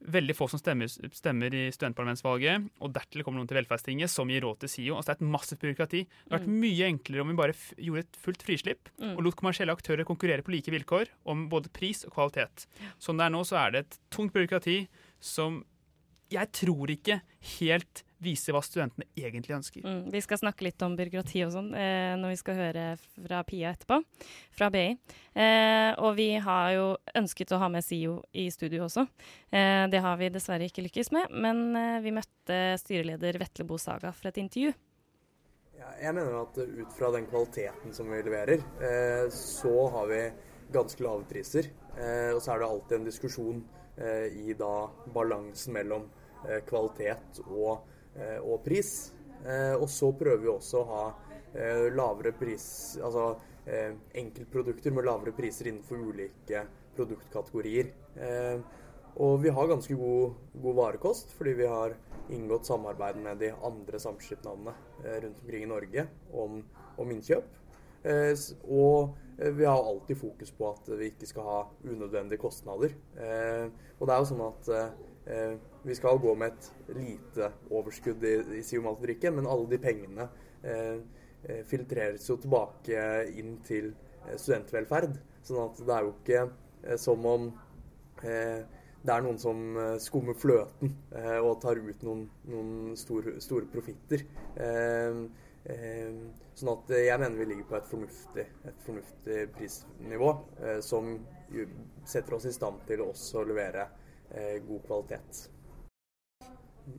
veldig 0.00 0.34
få 0.36 0.46
som 0.48 0.60
stemmer, 0.60 0.88
stemmer 1.12 1.54
i 1.54 1.66
studentparlamentsvalget, 1.74 2.68
og 2.80 2.92
dertil 2.94 3.24
kommer 3.24 3.40
noen 3.40 3.50
til 3.50 3.58
Velferdstinget 3.58 4.12
som 4.12 4.30
gir 4.32 4.44
råd 4.44 4.62
til 4.62 4.72
SIO. 4.72 4.96
Altså 4.96 5.12
det 5.12 5.16
er 5.16 5.20
et 5.20 5.32
massivt 5.34 5.64
byråkrati. 5.64 6.02
Det 6.06 6.24
hadde 6.24 6.38
vært 6.38 6.52
mm. 6.52 6.60
mye 6.64 6.88
enklere 6.88 7.24
om 7.24 7.32
vi 7.32 7.40
bare 7.40 7.56
gjorde 7.76 8.06
et 8.06 8.20
fullt 8.24 8.46
frislipp 8.46 8.92
mm. 8.96 9.12
og 9.12 9.24
lot 9.26 9.38
kommersielle 9.40 9.76
aktører 9.76 10.08
konkurrere 10.08 10.46
på 10.46 10.54
like 10.54 10.72
vilkår 10.72 11.12
om 11.30 11.48
både 11.52 11.72
pris 11.76 12.04
og 12.08 12.14
kvalitet. 12.16 12.66
Som 13.02 13.20
det 13.20 13.28
er 13.28 13.34
nå, 13.34 13.44
så 13.46 13.60
er 13.64 13.74
det 13.74 13.84
et 13.84 14.00
tungt 14.14 14.34
byråkrati 14.36 14.80
som 15.20 15.62
jeg 16.30 16.52
tror 16.54 16.92
ikke 16.92 17.20
helt 17.58 18.04
viser 18.20 18.52
hva 18.52 18.60
studentene 18.64 19.06
egentlig 19.16 19.54
ønsker. 19.56 19.84
Mm, 19.84 20.02
vi 20.12 20.20
skal 20.22 20.40
snakke 20.42 20.66
litt 20.66 20.82
om 20.84 20.96
byråkrati 20.98 21.40
og 21.46 21.54
sånn 21.54 21.70
eh, 21.76 22.12
når 22.20 22.34
vi 22.34 22.40
skal 22.40 22.58
høre 22.58 22.84
fra 23.00 23.40
Pia 23.48 23.72
etterpå, 23.72 24.00
fra 24.56 24.68
BI. 24.72 24.84
Eh, 25.32 25.92
og 25.96 26.14
vi 26.18 26.34
har 26.44 26.74
jo 26.76 26.84
ønsket 27.16 27.54
å 27.56 27.62
ha 27.62 27.70
med 27.72 27.86
SIO 27.86 28.18
i 28.36 28.46
studio 28.52 28.84
også. 28.86 29.06
Eh, 29.48 29.86
det 29.92 30.04
har 30.04 30.20
vi 30.20 30.28
dessverre 30.34 30.68
ikke 30.68 30.84
lykkes 30.84 31.12
med, 31.16 31.32
men 31.32 31.64
eh, 31.80 31.96
vi 32.04 32.14
møtte 32.20 32.60
styreleder 32.82 33.40
Vetle 33.40 33.66
Bo 33.68 33.80
Saga 33.80 34.12
for 34.12 34.30
et 34.30 34.42
intervju. 34.42 34.76
Ja, 35.80 35.94
jeg 35.96 36.12
mener 36.12 36.42
at 36.42 36.58
ut 36.60 36.92
fra 36.92 37.08
den 37.14 37.24
kvaliteten 37.30 37.94
som 37.96 38.10
vi 38.12 38.20
leverer, 38.20 38.60
eh, 38.84 39.26
så 39.32 39.88
har 39.96 40.12
vi 40.12 40.22
ganske 40.72 41.02
lave 41.02 41.24
priser. 41.30 41.72
Eh, 41.96 42.34
og 42.34 42.42
så 42.44 42.52
er 42.52 42.60
det 42.60 42.68
alltid 42.68 42.98
en 42.98 43.08
diskusjon 43.08 43.62
eh, 43.96 44.26
i 44.44 44.56
da 44.58 44.90
balansen 45.14 45.72
mellom 45.74 46.10
kvalitet 46.68 47.42
og, 47.46 47.86
eh, 48.16 48.38
og 48.40 48.62
pris. 48.64 49.12
Eh, 49.44 49.74
og 49.76 49.88
så 49.90 50.12
prøver 50.16 50.42
vi 50.42 50.52
også 50.52 50.82
å 50.82 50.88
ha 50.90 51.04
eh, 51.54 51.86
lavere 51.96 52.34
pris 52.36 52.64
Altså 53.00 53.22
eh, 53.64 53.94
enkeltprodukter 54.20 54.92
med 54.92 55.06
lavere 55.08 55.32
priser 55.32 55.70
innenfor 55.70 56.02
ulike 56.10 56.66
produktkategorier. 56.96 57.92
Eh, 58.20 58.60
og 59.20 59.40
vi 59.42 59.50
har 59.52 59.68
ganske 59.68 59.96
god, 59.98 60.36
god 60.62 60.76
varekost, 60.78 61.32
fordi 61.34 61.56
vi 61.58 61.66
har 61.68 61.96
inngått 62.30 62.68
samarbeid 62.68 63.18
med 63.24 63.40
de 63.42 63.50
andre 63.66 63.98
samskipnadene 64.00 64.74
eh, 65.04 65.16
rundt 65.24 65.40
omkring 65.42 65.64
i 65.64 65.70
Norge 65.70 66.06
om, 66.32 66.60
om 67.00 67.16
innkjøp. 67.16 67.56
Eh, 68.06 68.32
og 68.70 69.16
eh, 69.38 69.50
vi 69.56 69.66
har 69.66 69.76
alltid 69.76 70.20
fokus 70.20 70.52
på 70.56 70.70
at 70.70 70.92
vi 71.00 71.10
ikke 71.10 71.28
skal 71.28 71.48
ha 71.48 71.60
unødvendige 71.84 72.40
kostnader. 72.40 72.94
Eh, 73.18 73.66
og 73.98 74.06
det 74.06 74.14
er 74.14 74.22
jo 74.22 74.30
sånn 74.30 74.46
at 74.46 74.70
eh, 74.76 74.86
eh, 74.86 75.09
vi 75.82 75.94
skal 75.94 76.18
gå 76.18 76.34
med 76.34 76.52
et 76.52 76.96
lite 76.96 77.50
overskudd 77.70 78.24
i, 78.24 78.34
i 78.58 78.62
Sio 78.66 78.82
mat 78.84 78.98
og 78.98 79.06
drikke, 79.06 79.32
men 79.32 79.48
alle 79.48 79.68
de 79.70 79.78
pengene 79.80 80.26
eh, 80.62 80.98
eh, 81.44 81.62
filtreres 81.68 82.26
jo 82.28 82.36
tilbake 82.40 83.04
inn 83.40 83.56
til 83.66 83.92
eh, 84.26 84.36
studentvelferd. 84.36 85.16
Sånn 85.46 85.62
at 85.64 85.80
det 85.80 85.94
er 85.96 86.06
jo 86.06 86.12
ikke 86.18 86.42
eh, 86.44 86.98
som 87.00 87.24
om 87.30 87.48
eh, 88.24 88.60
det 89.00 89.14
er 89.14 89.24
noen 89.24 89.38
som 89.40 89.62
eh, 89.80 89.94
skummer 90.02 90.36
fløten 90.36 90.92
eh, 91.16 91.38
og 91.38 91.60
tar 91.62 91.80
ut 91.80 92.04
noen, 92.04 92.26
noen 92.52 92.98
store, 93.00 93.38
store 93.40 93.70
profitter. 93.72 94.26
Eh, 94.60 95.22
eh, 95.72 96.20
sånn 96.60 96.74
at 96.74 96.92
eh, 96.92 97.06
jeg 97.06 97.22
mener 97.22 97.40
vi 97.40 97.48
ligger 97.54 97.70
på 97.70 97.78
et 97.80 97.88
fornuftig, 97.88 98.46
et 98.68 98.84
fornuftig 98.84 99.40
prisnivå 99.56 100.34
eh, 100.60 100.82
som 100.84 101.14
setter 102.06 102.36
oss 102.36 102.46
i 102.46 102.54
stand 102.54 102.84
til 102.86 103.00
også 103.06 103.40
å 103.40 103.48
levere 103.48 103.88
eh, 103.88 103.99
god 104.66 104.84
kvalitet. 104.86 105.48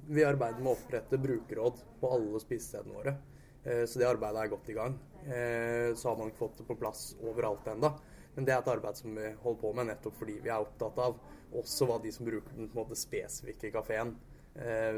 Vi 0.08 0.24
arbeider 0.24 0.60
med 0.62 0.72
å 0.72 0.76
opprette 0.78 1.18
brukerråd 1.20 1.80
på 2.00 2.10
alle 2.12 2.40
spisestedene 2.44 2.96
våre. 2.96 3.16
Eh, 3.64 3.86
Så 3.86 4.00
det 4.00 4.08
arbeidet 4.08 4.44
er 4.44 4.50
godt 4.52 4.70
i 4.70 4.74
gang. 4.74 5.00
Eh, 5.26 5.94
Så 5.96 6.10
har 6.10 6.18
man 6.18 6.30
ikke 6.30 6.38
fått 6.46 6.58
det 6.58 6.68
på 6.68 6.78
plass 6.80 7.16
overalt 7.22 7.66
ennå. 7.68 7.94
Men 8.36 8.46
det 8.46 8.54
er 8.54 8.60
et 8.60 8.68
arbeid 8.68 8.96
som 8.96 9.16
vi 9.16 9.34
holder 9.44 9.62
på 9.62 9.74
med 9.76 9.88
nettopp 9.88 10.16
fordi 10.16 10.40
vi 10.42 10.50
er 10.50 10.62
opptatt 10.62 10.98
av 10.98 11.20
også 11.54 11.86
hva 11.86 12.02
de 12.02 12.12
som 12.12 12.26
bruker 12.26 12.56
den 12.56 12.70
måte 12.74 12.96
spesifikke 12.96 13.72
kafeen 13.74 14.16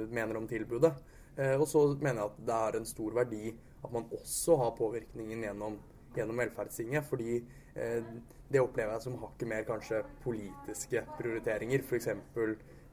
mener 0.10 0.38
om 0.38 0.48
tilbudet. 0.48 0.94
Eh, 1.38 1.56
Og 1.60 1.68
så 1.68 1.96
mener 2.00 2.22
jeg 2.22 2.26
at 2.32 2.46
det 2.46 2.54
er 2.54 2.78
en 2.78 2.86
stor 2.86 3.12
verdi 3.12 3.56
at 3.84 3.92
man 3.92 4.06
også 4.12 4.58
har 4.58 4.72
påvirkningen 4.78 5.44
gjennom, 5.44 5.80
gjennom 6.16 6.38
velferdstinget. 6.38 7.04
Fordi 7.04 7.38
eh, 7.38 7.44
det 7.74 8.62
opplever 8.62 8.94
jeg 8.94 9.06
som 9.08 9.18
hakket 9.22 9.50
mer 9.50 9.66
kanskje 9.66 10.04
politiske 10.24 11.02
prioriteringer. 11.18 11.82
F.eks. 11.82 12.08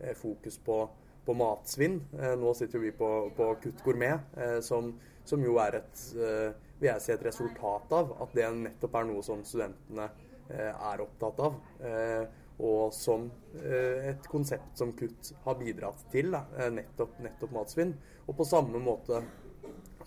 Eh, 0.00 0.14
fokus 0.16 0.56
på 0.64 0.82
på 1.24 1.34
matsvinn. 1.34 2.00
Eh, 2.18 2.36
nå 2.38 2.54
sitter 2.54 2.78
vi 2.78 2.92
på, 2.92 3.30
på 3.36 3.54
Kutt 3.62 3.82
gourmet, 3.84 4.20
eh, 4.36 4.58
som, 4.64 4.94
som 5.24 5.44
jo 5.44 5.58
er 5.62 5.80
et 5.82 6.04
eh, 6.16 6.68
vil 6.80 6.88
jeg 6.88 7.04
si 7.04 7.12
et 7.12 7.24
resultat 7.26 7.92
av 7.92 8.14
at 8.24 8.36
det 8.36 8.48
nettopp 8.56 8.96
er 8.96 9.08
noe 9.10 9.24
som 9.24 9.42
studentene 9.46 10.08
eh, 10.48 10.70
er 10.72 11.04
opptatt 11.04 11.42
av. 11.44 11.58
Eh, 11.84 12.24
og 12.60 12.92
som 12.92 13.28
eh, 13.62 14.10
et 14.10 14.26
konsept 14.28 14.80
som 14.80 14.92
Kutt 14.96 15.32
har 15.44 15.60
bidratt 15.60 16.02
til, 16.12 16.34
eh, 16.34 16.72
nettopp, 16.72 17.20
nettopp 17.24 17.54
matsvinn. 17.56 17.94
Og 18.26 18.36
på 18.36 18.48
samme 18.48 18.80
måte 18.82 19.22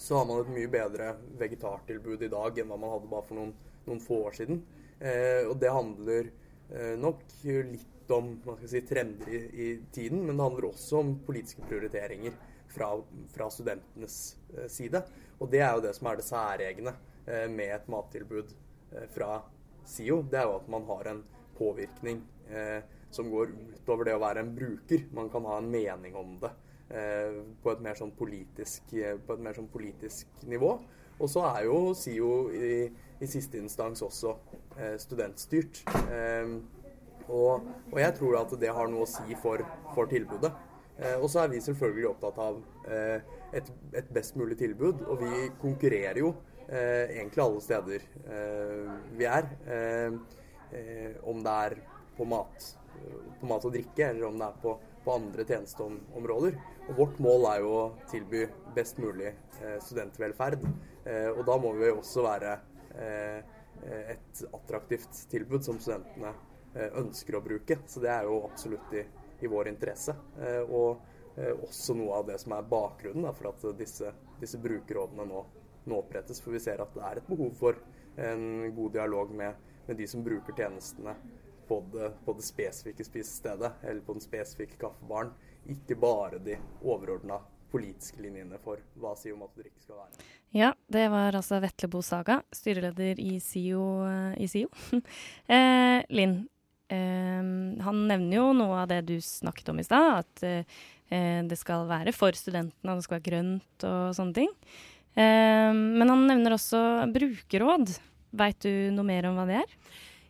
så 0.01 0.17
har 0.17 0.27
man 0.27 0.41
et 0.41 0.51
mye 0.53 0.69
bedre 0.73 1.13
vegetartilbud 1.37 2.25
i 2.25 2.31
dag 2.33 2.57
enn 2.59 2.73
hva 2.73 2.81
man 2.81 2.95
hadde 2.95 3.09
bare 3.11 3.27
for 3.29 3.37
noen, 3.37 3.53
noen 3.87 4.01
få 4.03 4.23
år 4.29 4.37
siden. 4.37 4.61
Eh, 4.99 5.43
og 5.49 5.57
det 5.61 5.71
handler 5.73 6.29
eh, 6.71 6.93
nok 6.99 7.23
litt 7.43 8.11
om 8.13 8.35
si, 8.67 8.81
trender 8.87 9.29
i, 9.31 9.41
i 9.65 9.69
tiden, 9.91 10.23
men 10.25 10.37
det 10.37 10.45
handler 10.45 10.69
også 10.69 11.01
om 11.01 11.13
politiske 11.25 11.65
prioriteringer 11.67 12.35
fra, 12.71 12.93
fra 13.33 13.49
studentenes 13.51 14.19
eh, 14.55 14.69
side. 14.71 15.03
Og 15.39 15.51
det 15.51 15.63
er 15.63 15.73
jo 15.75 15.83
det 15.83 15.95
som 15.97 16.09
er 16.09 16.19
det 16.19 16.27
særegne 16.27 16.95
med 17.23 17.69
et 17.71 17.85
mattilbud 17.87 18.49
fra 19.13 19.37
SIO. 19.87 20.17
Det 20.27 20.41
er 20.41 20.49
jo 20.49 20.57
at 20.57 20.65
man 20.71 20.83
har 20.89 21.07
en 21.07 21.21
påvirkning 21.55 22.17
eh, 22.51 22.81
som 23.15 23.29
går 23.31 23.53
utover 23.77 24.09
det 24.09 24.15
å 24.17 24.19
være 24.19 24.43
en 24.43 24.51
bruker. 24.55 25.05
Man 25.15 25.29
kan 25.31 25.47
ha 25.47 25.55
en 25.61 25.69
mening 25.71 26.17
om 26.19 26.35
det 26.41 26.51
på, 27.63 27.71
et 27.71 27.97
sånn 27.97 28.11
politisk, 28.13 28.91
på 28.91 29.33
et 29.33 29.41
mer 29.41 29.55
sånn 29.57 29.69
politisk 29.71 30.43
nivå. 30.45 30.73
Og 31.21 31.29
så 31.31 31.45
er 31.47 31.63
jo 31.67 31.77
SIO 31.97 32.33
i, 32.53 32.89
i 33.23 33.29
siste 33.29 33.59
instans 33.61 34.03
også 34.05 34.35
eh, 34.77 34.95
studentstyrt. 35.01 35.83
Eh, 36.11 36.57
og, 37.31 37.67
og 37.91 37.97
jeg 38.01 38.15
tror 38.17 38.41
at 38.41 38.53
det 38.59 38.71
har 38.75 38.91
noe 38.91 39.05
å 39.05 39.09
si 39.09 39.37
for, 39.39 39.63
for 39.95 40.11
tilbudet. 40.11 40.51
Eh, 40.99 41.15
og 41.17 41.29
så 41.31 41.43
er 41.43 41.53
vi 41.53 41.61
selvfølgelig 41.63 42.09
opptatt 42.11 42.41
av 42.43 42.59
eh, 42.91 43.35
et, 43.55 43.69
et 43.95 44.09
best 44.13 44.37
mulig 44.39 44.57
tilbud, 44.59 45.05
og 45.07 45.23
vi 45.23 45.47
konkurrerer 45.61 46.19
jo 46.21 46.33
eh, 46.67 47.15
egentlig 47.15 47.43
alle 47.45 47.63
steder 47.63 48.07
eh, 48.27 48.93
vi 49.17 49.29
er. 49.29 49.51
Eh, 49.67 50.21
om 51.29 51.43
det 51.45 51.51
er 51.67 51.73
på 52.17 52.25
mat, 52.25 52.63
på 53.37 53.45
mat 53.45 53.65
og 53.67 53.75
drikke, 53.75 54.07
eller 54.07 54.25
om 54.25 54.39
det 54.41 54.47
er 54.47 54.55
på, 54.63 54.71
på 55.05 55.13
andre 55.13 55.45
tjenesteområder. 55.45 56.57
Og 56.87 56.97
vårt 56.97 57.19
mål 57.21 57.45
er 57.51 57.59
jo 57.61 57.73
å 57.77 57.83
tilby 58.09 58.47
best 58.73 58.97
mulig 58.97 59.35
studentvelferd. 59.85 60.65
Og 61.37 61.43
da 61.45 61.59
må 61.61 61.75
vi 61.77 61.91
også 61.93 62.25
være 62.25 62.55
et 62.95 64.43
attraktivt 64.53 65.29
tilbud 65.29 65.63
som 65.63 65.79
studentene 65.79 66.33
eh, 66.75 66.91
ønsker 66.99 67.35
å 67.35 67.41
bruke. 67.41 67.77
Så 67.87 68.01
det 68.03 68.11
er 68.13 68.27
jo 68.27 68.43
absolutt 68.47 68.93
i, 68.95 69.03
i 69.43 69.49
vår 69.49 69.71
interesse. 69.71 70.15
Eh, 70.39 70.61
og 70.63 71.37
eh, 71.37 71.51
også 71.53 71.97
noe 71.97 72.19
av 72.21 72.27
det 72.29 72.39
som 72.41 72.55
er 72.57 72.69
bakgrunnen 72.69 73.27
da, 73.27 73.33
for 73.35 73.51
at 73.51 73.67
disse, 73.79 74.13
disse 74.41 74.61
brukerrådene 74.61 75.27
nå, 75.29 75.45
nå 75.89 76.01
opprettes. 76.01 76.41
For 76.43 76.55
vi 76.55 76.63
ser 76.63 76.83
at 76.83 76.93
det 76.95 77.05
er 77.07 77.21
et 77.21 77.29
behov 77.29 77.53
for 77.59 77.79
en 78.23 78.67
god 78.75 78.99
dialog 78.99 79.31
med, 79.33 79.71
med 79.87 79.97
de 79.97 80.07
som 80.07 80.23
bruker 80.25 80.55
tjenestene 80.57 81.15
på 81.67 81.79
det, 81.93 82.11
på 82.25 82.35
det 82.37 82.45
spesifikke 82.45 83.05
spisestedet 83.07 83.71
eller 83.81 84.03
på 84.05 84.15
den 84.15 84.23
spesifikke 84.23 84.77
kaffebaren. 84.81 85.33
Ikke 85.73 85.95
bare 85.97 86.41
de 86.43 86.59
overordna 86.83 87.39
politiske 87.73 88.21
linjene 88.21 88.59
for 88.61 88.81
hva 89.01 89.15
SIO 89.17 89.37
mat 89.39 89.57
skal 89.81 89.97
være. 89.97 90.31
Ja, 90.53 90.69
det 90.93 91.07
var 91.09 91.33
altså 91.33 91.57
Vetle 91.63 91.89
Bo 91.89 92.03
Saga, 92.05 92.39
styreleder 92.53 93.19
i 93.21 93.39
SIO. 93.41 94.05
I 94.37 94.47
SIO. 94.49 94.69
eh, 95.55 96.05
Linn, 96.13 96.35
eh, 96.93 97.41
han 97.87 98.03
nevner 98.09 98.37
jo 98.37 98.47
noe 98.57 98.83
av 98.83 98.91
det 98.93 99.01
du 99.09 99.15
snakket 99.17 99.73
om 99.73 99.81
i 99.81 99.87
stad, 99.87 100.21
at 100.21 100.45
eh, 100.45 101.41
det 101.49 101.57
skal 101.59 101.87
være 101.89 102.13
for 102.15 102.37
studentene, 102.37 102.93
og 102.93 103.01
det 103.01 103.07
skal 103.07 103.19
være 103.19 103.29
grønt 103.31 103.87
og 103.89 104.15
sånne 104.17 104.37
ting. 104.37 104.53
Eh, 105.17 105.71
men 105.73 106.09
han 106.13 106.25
nevner 106.29 106.57
også 106.57 106.81
brukerråd. 107.13 107.97
Veit 108.33 108.65
du 108.65 108.93
noe 108.93 109.05
mer 109.05 109.29
om 109.29 109.37
hva 109.37 109.49
det 109.49 109.61
er? 109.61 109.77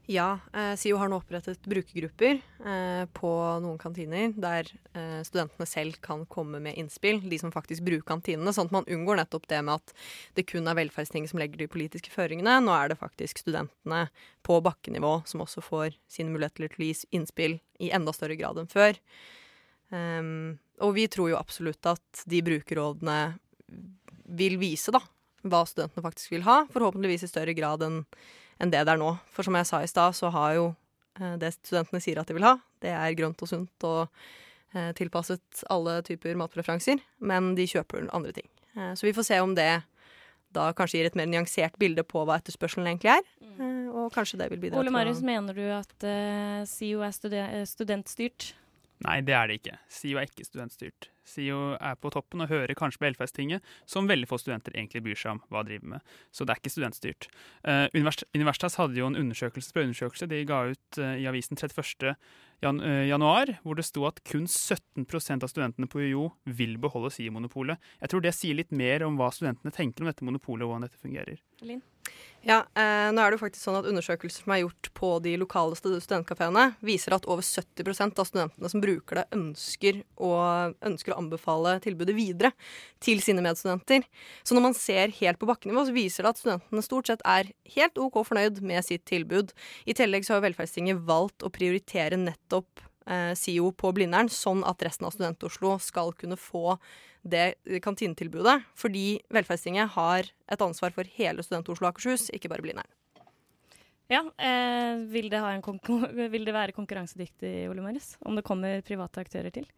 Ja, 0.05 0.39
eh, 0.53 0.73
SIO 0.75 0.97
har 0.99 1.07
nå 1.07 1.15
opprettet 1.21 1.63
brukergrupper 1.63 2.41
eh, 2.65 3.03
på 3.15 3.29
noen 3.63 3.77
kantiner, 3.79 4.33
der 4.35 4.67
eh, 4.91 5.21
studentene 5.23 5.67
selv 5.69 5.95
kan 6.03 6.25
komme 6.27 6.59
med 6.59 6.75
innspill, 6.75 7.21
de 7.23 7.39
som 7.39 7.53
faktisk 7.55 7.85
bruker 7.87 8.03
kantinene, 8.09 8.51
sånn 8.51 8.67
at 8.67 8.75
man 8.75 8.89
unngår 8.91 9.21
nettopp 9.21 9.47
det 9.47 9.61
med 9.63 9.79
at 9.79 9.95
det 10.35 10.45
kun 10.49 10.67
er 10.67 10.75
velferdsting 10.81 11.29
som 11.31 11.39
legger 11.39 11.63
de 11.63 11.69
politiske 11.71 12.11
føringene. 12.11 12.57
Nå 12.65 12.75
er 12.75 12.91
det 12.91 12.99
faktisk 12.99 13.45
studentene 13.45 14.09
på 14.43 14.59
bakkenivå 14.67 15.21
som 15.29 15.45
også 15.47 15.63
får 15.63 15.95
sine 16.11 16.35
muligheter 16.35 16.67
til 16.67 16.83
å 16.83 16.91
gi 16.91 17.15
innspill 17.15 17.57
i 17.79 17.93
enda 17.95 18.11
større 18.11 18.35
grad 18.35 18.59
enn 18.59 18.71
før. 18.71 18.99
Um, 19.93 20.59
og 20.83 20.97
vi 20.97 21.07
tror 21.07 21.31
jo 21.31 21.39
absolutt 21.39 21.85
at 21.87 22.27
de 22.27 22.43
brukerrådene 22.43 23.17
vil 24.35 24.59
vise 24.59 24.91
da, 24.91 24.99
hva 25.47 25.63
studentene 25.69 26.03
faktisk 26.03 26.35
vil 26.35 26.47
ha, 26.47 26.63
forhåpentligvis 26.73 27.23
i 27.23 27.31
større 27.31 27.55
grad 27.55 27.85
enn 27.85 28.01
enn 28.59 28.73
det 28.73 28.83
det 28.85 28.93
er 28.93 29.01
nå. 29.01 29.15
For 29.33 29.45
som 29.45 29.57
jeg 29.59 29.69
sa 29.69 29.81
i 29.83 29.89
stad, 29.89 30.17
så 30.17 30.31
har 30.33 30.57
jo 30.57 30.65
eh, 31.19 31.35
det 31.41 31.53
studentene 31.57 32.01
sier 32.03 32.21
at 32.21 32.29
de 32.29 32.37
vil 32.37 32.47
ha, 32.47 32.57
det 32.83 32.93
er 32.93 33.17
grønt 33.19 33.41
og 33.41 33.49
sunt 33.49 33.87
og 33.89 34.03
eh, 34.73 34.91
tilpasset 34.97 35.65
alle 35.73 36.01
typer 36.05 36.37
matpreferanser, 36.39 37.01
men 37.23 37.53
de 37.59 37.69
kjøper 37.69 38.09
andre 38.13 38.35
ting. 38.35 38.49
Eh, 38.75 38.93
så 38.97 39.07
vi 39.07 39.15
får 39.15 39.29
se 39.29 39.41
om 39.43 39.55
det 39.57 39.71
da 40.53 40.67
kanskje 40.77 40.99
gir 40.99 41.09
et 41.09 41.15
mer 41.17 41.29
nyansert 41.29 41.77
bilde 41.81 42.03
på 42.05 42.21
hva 42.27 42.37
etterspørselen 42.37 42.91
egentlig 42.91 43.15
er, 43.15 43.23
eh, 43.55 43.87
og 43.89 44.11
kanskje 44.13 44.39
det 44.41 44.51
vil 44.53 44.61
bidra 44.61 44.81
Ole 44.81 44.91
til 44.91 44.97
Marius, 44.97 45.23
å 45.23 45.29
mener 45.29 45.57
du 45.57 45.63
at 45.73 46.05
eh, 46.07 46.59
SIO 46.69 47.01
er 47.05 47.65
studentstyrt? 47.69 48.53
Nei, 49.03 49.17
det 49.25 49.35
er 49.35 49.49
det 49.49 49.59
ikke. 49.59 49.75
SIO 49.91 50.19
er 50.19 50.29
ikke 50.29 50.45
studentstyrt. 50.47 51.09
SIO 51.27 51.75
er 51.75 51.97
på 51.99 52.11
toppen 52.11 52.43
og 52.43 52.49
hører 52.51 52.75
kanskje 52.77 53.01
på 53.01 53.07
Velferdstinget, 53.07 53.63
som 53.89 54.07
veldig 54.07 54.27
få 54.29 54.39
studenter 54.39 54.75
egentlig 54.75 55.03
bryr 55.05 55.19
seg 55.19 55.35
om 55.35 55.41
hva 55.51 55.63
de 55.63 55.73
driver 55.73 55.93
med. 55.95 56.15
Så 56.35 56.47
det 56.47 56.55
er 56.55 56.61
ikke 56.61 56.73
studentstyrt. 56.73 57.27
Uh, 57.67 57.85
Universitas 57.95 58.79
hadde 58.79 58.99
jo 58.99 59.09
en 59.09 59.19
undersøkelse, 59.19 59.75
på 59.75 59.85
undersøkelse. 59.85 60.29
de 60.31 60.41
ga 60.47 60.63
ut 60.71 60.99
uh, 60.99 61.15
i 61.19 61.27
avisen 61.31 61.59
31. 61.59 62.15
Jan 62.63 62.79
uh, 62.79 63.03
januar, 63.07 63.57
hvor 63.63 63.79
det 63.79 63.87
sto 63.87 64.07
at 64.07 64.23
kun 64.27 64.47
17% 64.47 65.43
av 65.43 65.51
studentene 65.51 65.87
på 65.91 66.03
UiO 66.03 66.29
vil 66.45 66.77
beholde 66.79 67.11
SIO-monopolet. 67.11 67.79
Jeg 68.03 68.13
tror 68.13 68.23
det 68.23 68.35
sier 68.35 68.59
litt 68.59 68.71
mer 68.71 69.03
om 69.07 69.19
hva 69.19 69.31
studentene 69.35 69.75
tenker 69.75 70.03
om 70.03 70.11
dette 70.11 70.27
monopolet 70.27 70.63
og 70.63 70.73
hvordan 70.73 70.87
dette 70.87 71.03
fungerer. 71.03 71.43
Linn? 71.63 71.83
Ja, 72.43 72.57
eh, 72.75 73.07
nå 73.15 73.23
er 73.23 73.31
det 73.31 73.37
jo 73.37 73.43
faktisk 73.45 73.63
sånn 73.63 73.77
at 73.79 73.85
Undersøkelser 73.87 74.43
som 74.43 74.51
er 74.51 74.65
gjort 74.65 74.89
på 74.97 75.09
de 75.23 75.37
lokale 75.39 75.77
studentkafeene, 75.79 76.73
viser 76.83 77.15
at 77.15 77.27
over 77.31 77.45
70% 77.45 78.19
av 78.19 78.27
studentene 78.27 78.71
som 78.71 78.83
bruker 78.83 79.21
det, 79.21 79.23
ønsker 79.37 80.01
å, 80.19 80.33
ønsker 80.83 81.15
å 81.15 81.21
anbefale 81.21 81.77
tilbudet 81.85 82.17
videre 82.17 82.51
til 83.03 83.23
sine 83.23 83.45
medstudenter. 83.45 84.03
Så 84.43 84.57
når 84.57 84.65
man 84.67 84.75
ser 84.75 85.15
helt 85.21 85.39
på 85.39 85.47
bakkenivå, 85.47 85.85
så 85.87 85.95
viser 85.95 86.27
det 86.27 86.33
at 86.33 86.41
studentene 86.43 86.83
stort 86.83 87.13
sett 87.13 87.23
er 87.23 87.53
helt 87.77 88.03
OK 88.03 88.19
fornøyd 88.27 88.59
med 88.59 88.83
sitt 88.83 89.07
tilbud. 89.07 89.55
I 89.87 89.95
tillegg 89.95 90.27
så 90.27 90.35
har 90.35 90.43
Velferdstinget 90.43 90.99
valgt 91.07 91.47
å 91.47 91.53
prioritere 91.53 92.19
nettopp 92.19 92.83
eh, 93.07 93.33
SIO 93.37 93.71
på 93.75 93.93
Blindern, 93.95 94.31
sånn 94.31 94.63
at 94.67 94.81
resten 94.85 95.07
av 95.07 95.15
Student-Oslo 95.15 95.77
skal 95.83 96.13
kunne 96.17 96.39
få 96.39 96.77
det 97.23 97.53
kantinetilbudet. 97.83 98.59
Fordi 98.79 99.21
Velferdstinget 99.33 99.95
har 99.95 100.27
et 100.27 100.65
ansvar 100.65 100.95
for 100.95 101.07
hele 101.17 101.45
Student-Oslo 101.45 101.87
og 101.87 101.93
Akershus, 101.93 102.29
ikke 102.35 102.51
bare 102.51 102.65
Blindern. 102.65 102.91
Ja, 104.11 104.25
eh, 104.37 104.99
vil, 105.09 105.29
det 105.31 105.39
ha 105.41 105.53
en 105.55 105.63
vil 106.33 106.45
det 106.45 106.53
være 106.53 106.75
konkurransedyktig, 106.75 107.69
Ole 107.71 107.85
Marius? 107.85 108.17
Om 108.21 108.35
det 108.35 108.45
kommer 108.45 108.83
private 108.85 109.23
aktører 109.23 109.53
til? 109.53 109.69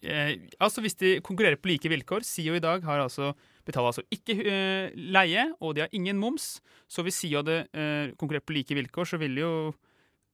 Eh, 0.00 0.48
altså 0.56 0.80
Hvis 0.80 0.96
de 0.96 1.18
konkurrerer 1.20 1.60
på 1.60 1.68
like 1.68 1.88
vilkår 1.92 2.24
SIO 2.24 2.54
i 2.56 2.62
dag 2.62 2.80
har 2.84 3.02
altså, 3.02 3.34
betaler 3.68 3.92
altså 3.92 4.04
ikke 4.08 4.36
eh, 4.48 4.94
leie, 4.96 5.50
og 5.60 5.74
de 5.76 5.84
har 5.84 5.92
ingen 5.92 6.18
moms. 6.18 6.60
Så 6.88 7.04
hvis 7.04 7.20
SIO 7.20 7.42
hadde 7.42 7.66
eh, 7.74 8.16
konkurrert 8.16 8.46
på 8.48 8.56
like 8.56 8.74
vilkår, 8.74 9.04
så 9.04 9.20
ville 9.20 9.44
jo 9.44 9.52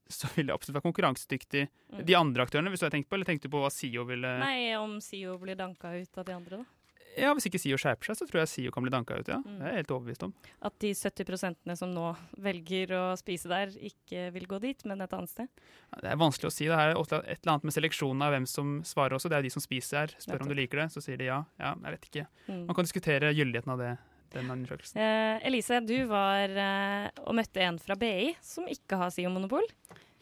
så 0.08 0.30
ville 0.34 0.50
det 0.50 0.56
absolutt 0.56 0.78
være 0.78 0.86
konkurransedyktig. 0.88 1.66
Mm. 1.92 2.00
De 2.06 2.16
andre 2.18 2.46
aktørene, 2.46 2.72
hvis 2.72 2.82
du 2.82 2.86
har 2.88 2.94
tenkt 2.94 3.10
på, 3.10 3.18
eller 3.18 3.28
tenkte 3.28 3.50
du 3.50 3.54
på 3.56 3.62
hva 3.64 3.72
SIO 3.74 4.06
ville 4.08 4.32
Nei, 4.42 4.72
om 4.78 4.98
SIO 5.02 5.36
blir 5.42 5.58
danka 5.58 5.92
ut 5.96 6.20
av 6.20 6.28
de 6.28 6.36
andre, 6.36 6.62
da? 6.62 6.76
Ja, 7.16 7.30
Hvis 7.32 7.46
ikke 7.48 7.58
SIO 7.60 7.78
skjerper 7.80 8.10
seg, 8.10 8.18
så 8.18 8.26
tror 8.28 8.42
jeg 8.42 8.50
SIO 8.52 8.72
kan 8.74 8.84
bli 8.84 8.92
danka 8.92 9.16
ut, 9.16 9.28
ja. 9.30 9.38
Mm. 9.40 9.54
Det 9.56 9.64
er 9.64 9.72
jeg 9.72 9.80
helt 9.80 9.92
overbevist 9.94 10.24
om. 10.26 10.34
At 10.68 10.74
de 10.84 10.90
70 10.92 11.78
som 11.80 11.94
nå 11.94 12.10
velger 12.44 12.92
å 12.92 13.04
spise 13.16 13.48
der, 13.48 13.72
ikke 13.88 14.26
vil 14.34 14.48
gå 14.50 14.60
dit, 14.60 14.84
men 14.88 15.00
et 15.00 15.14
annet 15.16 15.32
sted? 15.32 15.62
Det 15.96 16.10
er 16.12 16.20
vanskelig 16.20 16.50
å 16.50 16.52
si. 16.52 16.68
Det 16.68 16.76
er 16.76 16.92
et 16.92 17.14
eller 17.16 17.54
annet 17.54 17.68
med 17.70 17.76
seleksjonen 17.76 18.26
av 18.26 18.34
hvem 18.36 18.48
som 18.50 18.76
svarer 18.84 19.16
også. 19.16 19.32
Det 19.32 19.38
er 19.38 19.48
de 19.48 19.54
som 19.54 19.64
spiser 19.64 20.02
her. 20.02 20.16
Spør 20.20 20.44
om 20.44 20.52
du 20.52 20.56
liker 20.58 20.82
det, 20.82 20.90
så 20.92 21.04
sier 21.04 21.16
de 21.20 21.30
ja. 21.30 21.40
Ja, 21.56 21.72
jeg 21.72 21.96
vet 21.96 22.10
ikke. 22.10 22.26
Mm. 22.50 22.62
Man 22.68 22.76
kan 22.76 22.90
diskutere 22.90 23.32
gyldigheten 23.32 23.72
av 23.72 23.80
det, 23.80 23.94
den 24.36 24.50
undersøkelsen. 24.52 25.00
Eh, 25.02 25.46
Elise, 25.48 25.80
du 25.86 25.96
var 26.10 26.52
eh, 26.52 27.08
og 27.24 27.34
møtte 27.38 27.62
en 27.64 27.78
fra 27.82 27.96
BI 27.98 28.34
som 28.44 28.68
ikke 28.70 28.98
har 29.00 29.12
SIO-monopol. 29.14 29.66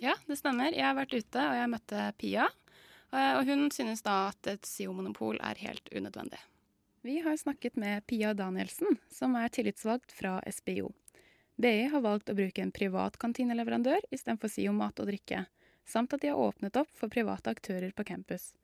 Ja, 0.03 0.15
det 0.29 0.39
stemmer. 0.41 0.73
Jeg 0.75 0.85
har 0.87 0.97
vært 0.99 1.15
ute, 1.15 1.45
og 1.45 1.55
jeg 1.59 1.71
møtte 1.73 2.09
Pia. 2.19 2.49
eh, 3.13 3.33
Og 3.39 3.47
hun 3.51 3.69
synes 3.75 4.03
da 4.03 4.29
at 4.33 4.51
et 4.55 4.67
SIO-monopol 4.69 5.39
er 5.41 5.61
helt 5.63 5.89
unødvendig. 5.95 6.41
Vi 7.05 7.19
har 7.21 7.37
snakket 7.37 7.77
med 7.77 8.07
Pia 8.09 8.33
Danielsen, 8.35 8.97
som 9.13 9.35
er 9.37 9.51
tillitsvalgt 9.53 10.13
fra 10.17 10.39
SBO. 10.49 10.91
BI 11.61 11.85
har 11.93 12.01
valgt 12.03 12.31
å 12.33 12.35
bruke 12.35 12.63
en 12.65 12.73
privat 12.75 13.19
kantineleverandør 13.23 14.01
istedenfor 14.11 14.51
SIO 14.51 14.73
mat 14.75 14.99
og 14.99 15.07
drikke, 15.13 15.45
samt 15.87 16.15
at 16.17 16.25
de 16.25 16.33
har 16.33 16.41
åpnet 16.41 16.75
opp 16.81 16.89
for 16.97 17.13
private 17.13 17.53
aktører 17.53 17.93
på 17.95 18.07
campus. 18.09 18.55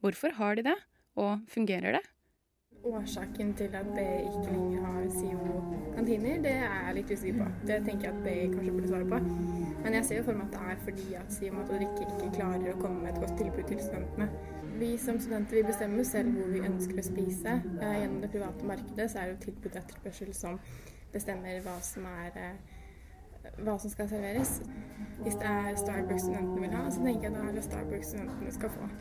Hvorfor 0.00 0.32
har 0.38 0.56
de 0.56 0.62
det, 0.70 0.76
og 1.20 1.42
fungerer 1.50 1.98
det? 1.98 2.04
Årsaken 2.84 3.54
til 3.54 3.74
at 3.76 3.86
BI 3.94 4.04
ikke 4.24 4.52
lenger 4.52 4.84
har 4.86 5.08
SIO-kantiner, 5.10 6.38
det 6.42 6.52
er 6.52 6.78
jeg 6.86 6.94
litt 6.96 7.10
usikker 7.12 7.42
på. 7.42 7.48
Det 7.66 7.76
tenker 7.86 8.08
jeg 8.08 8.14
at 8.16 8.22
BI 8.24 8.54
kanskje 8.54 8.72
burde 8.72 8.88
svare 8.88 9.08
på. 9.10 9.18
Men 9.84 9.94
jeg 9.94 10.04
ser 10.04 10.16
jo 10.16 10.24
for 10.28 10.38
meg 10.38 10.46
at 10.46 10.56
det 10.56 10.62
er 10.70 10.80
fordi 10.86 11.14
at 11.20 11.34
SIO 11.34 11.52
mat 11.52 11.74
og 11.74 11.76
drikke 11.76 12.06
ikke 12.06 12.32
klarer 12.38 12.72
å 12.72 12.80
komme 12.80 13.02
med 13.02 13.12
et 13.12 13.20
godt 13.24 13.36
tilbud 13.42 13.68
til 13.68 13.82
studentene. 13.84 14.30
Vi 14.80 14.90
som 14.96 15.20
studenter 15.20 15.60
vi 15.60 15.62
bestemmer 15.68 16.08
selv 16.08 16.32
hvor 16.38 16.48
vi 16.54 16.64
ønsker 16.64 17.02
å 17.02 17.04
spise. 17.04 17.56
Eh, 17.82 17.96
Gjennom 18.00 18.22
det 18.24 18.32
private 18.32 18.72
markedet 18.72 19.10
så 19.12 19.20
er 19.20 19.28
det 19.28 19.36
jo 19.36 19.44
tilbud 19.44 19.70
og 19.74 19.80
etterspørsel 19.82 20.34
som 20.40 20.60
bestemmer 21.12 21.60
hva 21.66 21.76
som 21.84 22.08
er 22.08 22.40
eh, 22.40 22.78
hva 23.60 23.76
som 23.78 23.92
skal 23.92 24.08
serveres. 24.08 24.62
Hvis 25.20 25.34
det 25.34 25.52
er 25.52 25.76
Starbucks 25.76 26.22
studentene 26.22 26.64
vil 26.64 26.76
ha, 26.76 26.88
så 26.90 27.04
tenker 27.04 27.28
jeg 27.28 27.36
da 27.36 27.46
er 27.46 27.54
det 27.56 27.64
Starbucks 27.68 28.12
studentene 28.14 28.52
skal 28.56 28.76
få. 28.78 28.92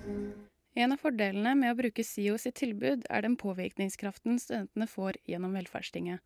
En 0.77 0.93
av 0.93 1.01
fordelene 1.01 1.55
med 1.57 1.73
å 1.73 1.77
bruke 1.79 2.03
SIO 2.05 2.37
sitt 2.37 2.59
tilbud 2.61 3.07
er 3.09 3.25
den 3.25 3.37
påvirkningskraften 3.41 4.37
studentene 4.39 4.87
får 4.87 5.17
gjennom 5.25 5.55
velferdstinget. 5.57 6.21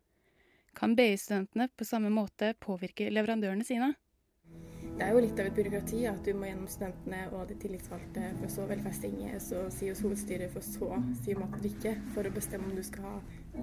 Kan 0.76 0.96
BI-studentene 0.98 1.70
på 1.72 1.86
samme 1.86 2.10
måte 2.12 2.52
påvirke 2.60 3.08
leverandørene 3.10 3.64
sine? 3.64 3.94
Det 4.94 5.02
er 5.02 5.10
jo 5.10 5.22
litt 5.24 5.40
av 5.42 5.48
et 5.48 5.56
byråkrati 5.56 6.00
at 6.06 6.20
du 6.22 6.36
må 6.38 6.46
gjennom 6.46 6.68
studentene 6.70 7.22
og 7.34 7.48
de 7.48 7.56
tillitsvalgte, 7.58 8.28
for 8.38 8.52
så 8.52 8.66
velferdstinget, 8.70 9.42
så 9.42 9.62
SIOs 9.74 10.02
hovedstyre, 10.04 10.46
for 10.52 10.66
så 10.66 10.90
SIO 11.22 11.40
mat 11.40 11.56
drikke, 11.58 11.94
for 12.14 12.28
å 12.28 12.34
bestemme 12.34 12.68
om 12.68 12.76
du 12.76 12.82
skal 12.86 13.08
ha 13.08 13.14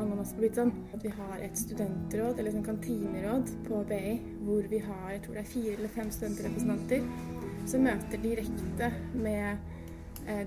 ananas 0.02 0.34
på 0.36 0.44
pizzaen. 0.44 0.74
At 0.92 1.06
vi 1.06 1.14
har 1.16 1.36
et 1.38 1.62
studentråd, 1.62 2.42
eller 2.42 2.56
sånn 2.56 2.68
kantineråd 2.68 3.54
på 3.68 3.84
BI, 3.92 4.18
hvor 4.48 4.68
vi 4.74 4.82
har 4.84 5.06
jeg 5.14 5.24
tror 5.28 5.38
det 5.38 5.46
er 5.46 5.54
fire 5.54 5.78
eller 5.78 5.96
fem 5.96 6.12
studentrepresentanter 6.18 7.08
som 7.70 7.86
møter 7.86 8.26
direkte 8.26 8.92
med 9.14 9.72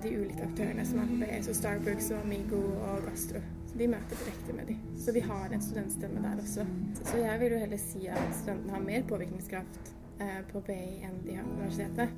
de 0.02 0.10
ulike 0.16 0.46
aktørene 0.46 0.84
som 0.86 1.00
er 1.02 1.10
på 1.10 1.18
BI, 1.20 1.42
så 1.44 1.54
Starbucks 1.56 2.10
og 2.14 2.22
Amigo 2.24 2.60
og 2.78 3.04
Gastro. 3.08 3.42
Så 3.74 3.78
de 3.78 3.88
møter 3.90 4.20
direkte 4.20 4.54
med 4.54 4.68
de. 4.70 4.76
Så 5.02 5.12
vi 5.12 5.20
har 5.24 5.50
en 5.50 5.62
studentstemme 5.62 6.20
der 6.22 6.38
også. 6.38 6.62
Så 7.00 7.16
jeg 7.18 7.40
vil 7.40 7.56
jo 7.56 7.58
heller 7.58 7.80
si 7.82 8.04
at 8.06 8.36
studentene 8.38 8.76
har 8.76 8.84
mer 8.84 9.02
påvirkningskraft 9.08 9.90
eh, 10.22 10.40
på 10.52 10.62
BI 10.68 11.02
enn 11.02 11.16
de 11.24 11.34
har 11.34 11.48
på 11.48 11.56
universitetet. 11.58 12.14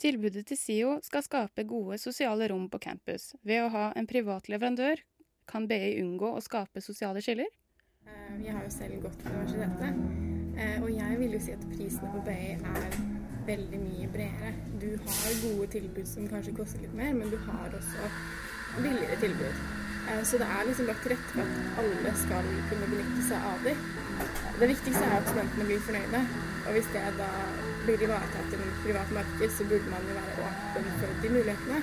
Tilbudet 0.00 0.46
til 0.48 0.56
SIO 0.56 0.96
skal 1.04 1.26
skape 1.26 1.66
gode 1.68 1.98
sosiale 2.00 2.48
rom 2.48 2.70
på 2.72 2.80
campus. 2.80 3.34
Ved 3.44 3.66
å 3.66 3.68
ha 3.74 3.86
en 3.92 4.08
privat 4.08 4.48
leverandør 4.48 5.04
kan 5.50 5.68
BI 5.68 5.98
unngå 6.00 6.32
å 6.32 6.40
skape 6.40 6.80
sosiale 6.80 7.20
skiller. 7.20 7.52
Eh, 8.08 8.40
Jeg 8.46 8.56
har 8.56 8.64
jo 8.64 8.72
selv 8.72 9.02
gått 9.04 9.20
på 9.20 9.28
universitetet, 9.28 10.00
eh, 10.56 10.78
og 10.80 10.88
jeg 10.96 11.18
vil 11.20 11.36
jo 11.36 11.44
si 11.44 11.52
at 11.52 11.72
prisene 11.76 12.14
på 12.16 12.24
BI 12.24 12.54
er 12.56 13.19
veldig 13.46 13.80
mye 13.82 14.08
bredere. 14.12 14.52
Du 14.82 14.88
har 14.96 15.36
gode 15.42 15.66
tilbud 15.74 16.08
som 16.08 16.28
kanskje 16.28 16.54
koster 16.56 16.84
litt 16.84 16.96
mer, 16.96 17.12
men 17.16 17.30
du 17.30 17.38
har 17.46 17.76
også 17.78 18.10
billigere 18.78 19.16
tilbud. 19.20 19.62
Eh, 20.10 20.22
Så 20.24 20.38
det 20.38 20.46
er 20.46 20.66
liksom 20.66 20.86
lagt 20.86 21.02
til 21.02 21.12
rette 21.14 21.32
for 21.34 21.42
at 21.42 21.82
alle 21.82 22.14
skal 22.24 22.52
kunne 22.70 22.90
benytte 22.92 23.22
seg 23.28 23.48
av 23.52 23.64
dem. 23.64 23.82
Det 24.60 24.68
viktigste 24.68 25.04
er 25.04 25.16
at 25.16 25.28
studentene 25.28 25.66
blir 25.68 25.80
fornøyde, 25.86 26.20
og 26.66 26.72
hvis 26.76 26.88
det 26.92 27.02
da 27.18 27.28
blir 27.84 28.02
ivaretatt 28.06 28.52
i 28.52 28.60
et 28.60 28.80
privat 28.84 29.12
marked, 29.16 29.50
så 29.56 29.64
burde 29.68 29.92
man 29.92 30.08
jo 30.08 30.16
være 30.18 30.48
åpen 30.48 30.90
for 31.00 31.22
de 31.22 31.32
mulighetene. 31.36 31.82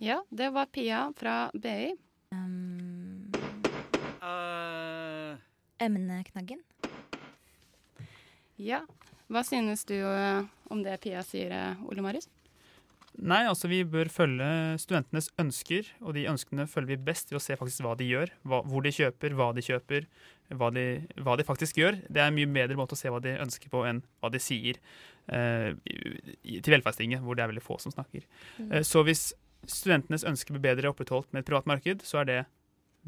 Ja, 0.00 0.20
det 0.30 0.52
var 0.54 0.70
Pia 0.72 1.10
fra 1.16 1.50
BI. 1.62 1.92
Um, 2.32 3.32
uh. 4.22 5.36
emneknaggen. 5.80 6.62
Ja. 8.58 8.80
Hva 9.28 9.44
synes 9.44 9.84
du 9.88 9.96
eh, 9.98 10.42
om 10.72 10.82
det 10.84 10.98
Pia 11.04 11.22
sier, 11.26 11.52
eh, 11.52 11.88
Ole 11.88 12.04
Marius? 12.04 12.28
Nei, 13.18 13.40
altså 13.48 13.66
vi 13.66 13.80
bør 13.88 14.06
følge 14.12 14.46
studentenes 14.78 15.30
ønsker, 15.42 15.88
og 16.04 16.14
de 16.14 16.28
ønskene 16.30 16.68
følger 16.70 16.92
vi 16.92 17.06
best 17.08 17.32
ved 17.32 17.40
å 17.40 17.42
se 17.42 17.56
faktisk 17.58 17.82
hva 17.82 17.96
de 17.98 18.06
gjør. 18.06 18.30
Hva, 18.46 18.60
hvor 18.68 18.84
de 18.84 18.92
kjøper, 18.94 19.34
hva 19.34 19.48
de 19.56 19.64
kjøper, 19.64 20.06
hva 20.54 20.68
de, 20.74 20.84
hva 21.26 21.34
de 21.38 21.46
faktisk 21.46 21.80
gjør. 21.80 21.98
Det 22.06 22.22
er 22.22 22.30
en 22.30 22.36
mye 22.36 22.50
bedre 22.54 22.78
måte 22.78 22.94
å 22.94 23.00
se 23.00 23.10
hva 23.10 23.18
de 23.24 23.34
ønsker 23.42 23.72
på, 23.72 23.82
enn 23.88 24.04
hva 24.22 24.30
de 24.30 24.40
sier 24.42 24.78
eh, 25.34 25.74
til 26.46 26.76
velferdstinget, 26.76 27.24
hvor 27.24 27.38
det 27.38 27.44
er 27.44 27.50
veldig 27.50 27.64
få 27.64 27.80
som 27.82 27.94
snakker. 27.94 28.28
Mm. 28.60 28.70
Eh, 28.70 28.84
så 28.86 29.02
hvis 29.08 29.32
studentenes 29.66 30.26
ønsker 30.28 30.54
blir 30.54 30.68
bedre 30.70 30.92
opprettholdt 30.92 31.32
med 31.32 31.42
et 31.42 31.50
privat 31.50 31.66
marked, 31.68 32.06
så 32.06 32.22
er 32.22 32.30
det 32.30 32.38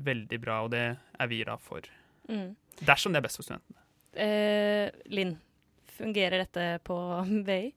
veldig 0.00 0.40
bra, 0.42 0.62
og 0.66 0.74
det 0.74 0.88
er 0.98 1.30
vi 1.30 1.44
da 1.46 1.54
for. 1.60 1.86
Mm. 2.26 2.56
Dersom 2.82 3.14
det 3.14 3.22
er 3.22 3.28
best 3.28 3.38
for 3.38 3.46
studentene. 3.46 3.78
Eh, 4.18 4.90
Linn, 5.14 5.36
fungerer 6.00 6.42
dette 6.44 6.68
på 6.86 6.98
BI? 7.46 7.72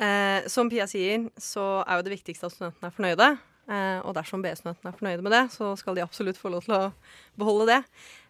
Eh, 0.00 0.48
som 0.48 0.70
Pia 0.72 0.86
sier, 0.88 1.28
så 1.40 1.82
er 1.84 1.98
jo 1.98 2.06
det 2.06 2.16
viktigste 2.18 2.48
at 2.48 2.56
studentene 2.56 2.88
er 2.88 2.96
fornøyde. 2.96 3.30
Eh, 3.70 4.00
og 4.02 4.16
dersom 4.16 4.42
BI-studentene 4.42 4.90
er 4.90 4.96
fornøyde 4.98 5.22
med 5.22 5.34
det, 5.34 5.42
så 5.54 5.68
skal 5.78 5.94
de 5.94 6.02
absolutt 6.02 6.38
få 6.40 6.50
lov 6.50 6.64
til 6.66 6.74
å 6.74 6.88
beholde 7.38 7.68
det. 7.68 7.78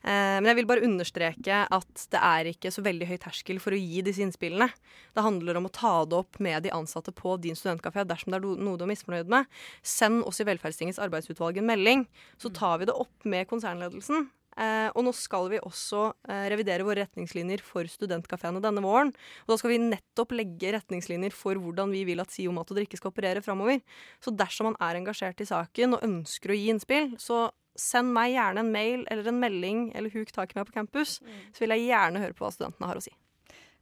Eh, 0.03 0.37
men 0.37 0.51
jeg 0.51 0.59
vil 0.59 0.69
bare 0.69 0.85
understreke 0.85 1.63
at 1.65 2.03
det 2.13 2.21
er 2.21 2.51
ikke 2.51 2.73
så 2.75 2.85
veldig 2.85 3.09
høy 3.09 3.17
terskel 3.23 3.61
for 3.63 3.73
å 3.73 3.79
gi 3.81 4.03
disse 4.05 4.21
innspillene. 4.25 4.69
Det 5.17 5.25
handler 5.25 5.57
om 5.57 5.71
å 5.71 5.73
ta 5.73 5.95
det 6.05 6.19
opp 6.19 6.41
med 6.45 6.67
de 6.67 6.75
ansatte 6.77 7.15
på 7.17 7.39
din 7.41 7.57
studentkafé 7.57 8.05
dersom 8.09 8.35
det 8.35 8.43
er 8.43 8.67
noe 8.67 8.77
du 8.77 8.85
er 8.85 8.93
misfornøyd 8.93 9.33
med. 9.33 9.49
Send 9.81 10.27
oss 10.29 10.43
i 10.43 10.49
Velferdstingets 10.49 11.01
arbeidsutvalg 11.01 11.63
en 11.63 11.71
melding, 11.73 12.05
så 12.37 12.53
tar 12.53 12.83
vi 12.83 12.91
det 12.91 12.99
opp 12.99 13.25
med 13.25 13.49
konsernledelsen. 13.49 14.29
Eh, 14.59 14.89
og 14.91 15.05
nå 15.07 15.13
skal 15.15 15.47
vi 15.53 15.61
også 15.63 16.09
eh, 16.27 16.47
revidere 16.51 16.85
våre 16.87 17.05
retningslinjer 17.05 17.63
for 17.65 17.87
studentkafeene 17.91 18.63
denne 18.63 18.83
våren. 18.85 19.13
Og 19.45 19.53
da 19.53 19.59
skal 19.61 19.75
vi 19.75 19.81
nettopp 19.85 20.35
legge 20.35 20.75
retningslinjer 20.75 21.35
for 21.37 21.61
hvordan 21.61 21.95
vi 21.95 22.03
vil 22.09 22.23
at 22.23 22.35
SIO 22.35 22.55
mat 22.57 22.71
og 22.73 22.81
drikke 22.81 22.99
skal 22.99 23.15
operere 23.15 23.45
framover. 23.45 23.81
Så 24.23 24.35
dersom 24.35 24.73
man 24.73 24.79
er 24.83 24.99
engasjert 24.99 25.41
i 25.43 25.49
saken 25.49 25.97
og 25.97 26.05
ønsker 26.07 26.53
å 26.53 26.59
gi 26.59 26.69
innspill, 26.75 27.15
så 27.23 27.49
send 27.79 28.13
meg 28.13 28.35
gjerne 28.35 28.65
en 28.65 28.75
mail 28.75 29.07
eller 29.09 29.31
en 29.31 29.41
melding 29.41 29.89
eller 29.97 30.13
huk 30.13 30.33
tak 30.35 30.53
i 30.53 30.59
meg 30.59 30.69
på 30.69 30.77
campus. 30.77 31.19
Så 31.55 31.63
vil 31.63 31.77
jeg 31.77 31.89
gjerne 31.93 32.23
høre 32.23 32.37
på 32.37 32.45
hva 32.45 32.53
studentene 32.55 32.91
har 32.91 32.99
å 32.99 33.05
si. 33.05 33.15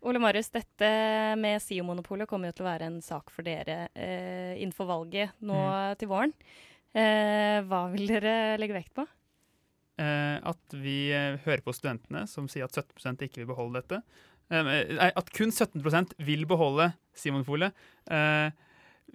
Ole 0.07 0.21
Marius, 0.23 0.53
dette 0.55 0.89
med 1.41 1.59
SIO-monopolet 1.65 2.29
kommer 2.31 2.53
jo 2.53 2.59
til 2.59 2.67
å 2.67 2.69
være 2.69 2.87
en 2.87 3.01
sak 3.03 3.33
for 3.35 3.47
dere 3.47 3.89
eh, 3.99 4.55
innenfor 4.61 4.87
valget 4.87 5.35
nå 5.43 5.59
til 5.99 6.11
våren. 6.13 6.35
Eh, 6.95 7.59
hva 7.67 7.89
vil 7.91 8.07
dere 8.07 8.35
legge 8.61 8.77
vekt 8.77 8.95
på? 8.95 9.09
Eh, 9.99 10.39
at 10.51 10.77
vi 10.77 11.11
eh, 11.15 11.39
hører 11.45 11.65
på 11.65 11.75
studentene 11.77 12.25
som 12.31 12.49
sier 12.51 12.69
at 12.69 12.77
17 12.77 13.27
ikke 13.27 13.43
vil 13.43 13.51
beholde 13.51 13.83
dette. 13.83 14.01
Eh, 14.49 14.65
nei, 14.65 15.11
at 15.11 15.33
kun 15.35 15.53
17 15.53 15.83
vil 16.25 16.47
beholde 16.49 16.93
SIO-monopolet. 17.19 17.77
Eh, 18.11 18.49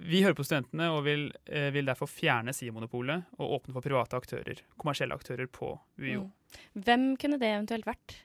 vi 0.04 0.24
hører 0.26 0.38
på 0.38 0.46
studentene 0.46 0.88
og 0.90 1.04
vil, 1.06 1.28
vil 1.46 1.86
derfor 1.86 2.10
fjerne 2.10 2.50
Simonopolet 2.58 3.28
og 3.38 3.60
åpne 3.60 3.76
for 3.76 3.86
private 3.86 4.18
aktører, 4.18 4.64
kommersielle 4.82 5.14
aktører 5.14 5.46
på 5.46 5.70
UiO. 6.02 6.24
Mm. 6.24 6.64
Hvem 6.88 7.04
kunne 7.22 7.38
det 7.38 7.52
eventuelt 7.52 7.86
vært? 7.86 8.16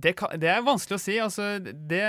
Det, 0.00 0.12
kan, 0.20 0.36
det, 0.36 0.50
er 0.52 0.60
vanskelig 0.64 0.98
å 0.98 1.02
si. 1.02 1.16
Altså, 1.20 1.48
det, 1.64 2.04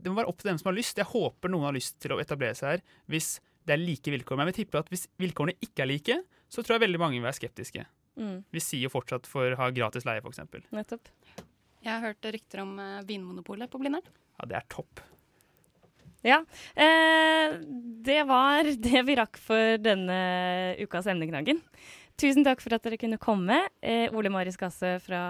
det, 0.00 0.08
må 0.08 0.16
være 0.18 0.32
opp 0.32 0.40
til 0.40 0.50
dem 0.50 0.58
som 0.60 0.70
har 0.70 0.78
lyst. 0.78 0.98
Jeg 1.00 1.12
håper 1.12 1.52
noen 1.52 1.68
har 1.68 1.76
lyst 1.76 2.00
til 2.02 2.16
å 2.16 2.20
etablere 2.22 2.56
seg 2.56 2.78
her 2.78 2.84
hvis 3.12 3.34
det 3.68 3.76
er 3.76 3.82
like 3.84 4.16
vilkår. 4.16 4.38
Men 4.38 4.48
jeg 4.48 4.54
vil 4.54 4.60
tippe 4.64 4.82
at 4.82 4.90
hvis 4.92 5.06
vilkårene 5.20 5.56
ikke 5.60 5.84
er 5.84 5.90
like, 5.92 6.20
så 6.50 6.64
tror 6.64 6.76
jeg 6.76 6.86
veldig 6.88 7.00
mange 7.00 7.18
vil 7.20 7.28
være 7.28 7.38
skeptiske. 7.38 7.84
Mm. 8.20 8.40
Vi 8.52 8.62
sier 8.62 8.84
jo 8.86 8.92
fortsatt 8.92 9.28
for 9.30 9.54
å 9.54 9.60
ha 9.60 9.70
gratis 9.74 10.06
leie, 10.08 10.22
f.eks. 10.22 10.44
Nettopp. 10.74 11.08
Jeg 11.80 11.92
har 11.94 12.04
hørt 12.04 12.32
rykter 12.36 12.62
om 12.62 12.76
uh, 12.76 12.98
Vinmonopolet 13.08 13.72
på 13.72 13.80
Blindern. 13.80 14.04
Ja, 14.36 14.48
det 14.50 14.60
er 14.60 14.68
topp. 14.72 15.00
Ja. 16.26 16.42
Eh, 16.76 17.54
det 18.04 18.22
var 18.28 18.68
det 18.68 19.02
vi 19.08 19.16
rakk 19.16 19.40
for 19.40 19.80
denne 19.80 20.20
ukas 20.80 21.08
Emneknaggen. 21.08 21.62
Tusen 22.20 22.44
takk 22.44 22.60
for 22.60 22.76
at 22.76 22.84
dere 22.84 22.98
kunne 23.00 23.16
komme. 23.20 23.56
Eh, 23.80 24.12
Ole 24.12 24.28
Marius 24.32 24.58
Gasse 24.60 24.98
fra 25.00 25.22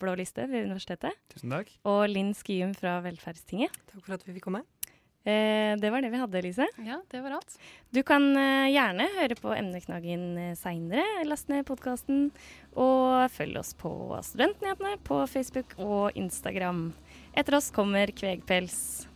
Blå 0.00 0.12
liste 0.20 0.44
ved 0.50 0.66
universitetet. 0.66 1.16
Tusen 1.32 1.54
takk. 1.54 1.70
Og 1.88 2.04
Linn 2.12 2.34
Skium 2.36 2.74
fra 2.76 2.98
Velferdstinget. 3.04 3.72
Takk 3.94 4.04
for 4.04 4.18
at 4.18 4.26
vi 4.26 4.36
fikk 4.36 4.50
komme. 4.50 4.60
Eh, 5.24 5.72
det 5.80 5.90
var 5.90 6.02
det 6.04 6.10
vi 6.12 6.20
hadde, 6.20 6.38
Elise. 6.38 6.66
Ja, 6.84 6.98
det 7.10 7.20
var 7.24 7.38
alt. 7.38 7.56
Du 7.90 8.02
kan 8.04 8.26
eh, 8.36 8.68
gjerne 8.74 9.06
høre 9.16 9.38
på 9.38 9.54
Emneknaggen 9.56 10.26
eh, 10.36 10.52
seinere. 10.60 11.24
Last 11.24 11.48
ned 11.48 11.64
podkasten. 11.68 12.28
Og 12.76 13.24
følg 13.32 13.56
oss 13.62 13.72
på 13.80 13.94
Studentnyhetene 14.26 14.98
på 15.08 15.22
Facebook 15.30 15.72
og 15.80 16.12
Instagram. 16.20 16.90
Etter 17.32 17.56
oss 17.56 17.72
kommer 17.72 18.12
Kvegpels. 18.12 19.06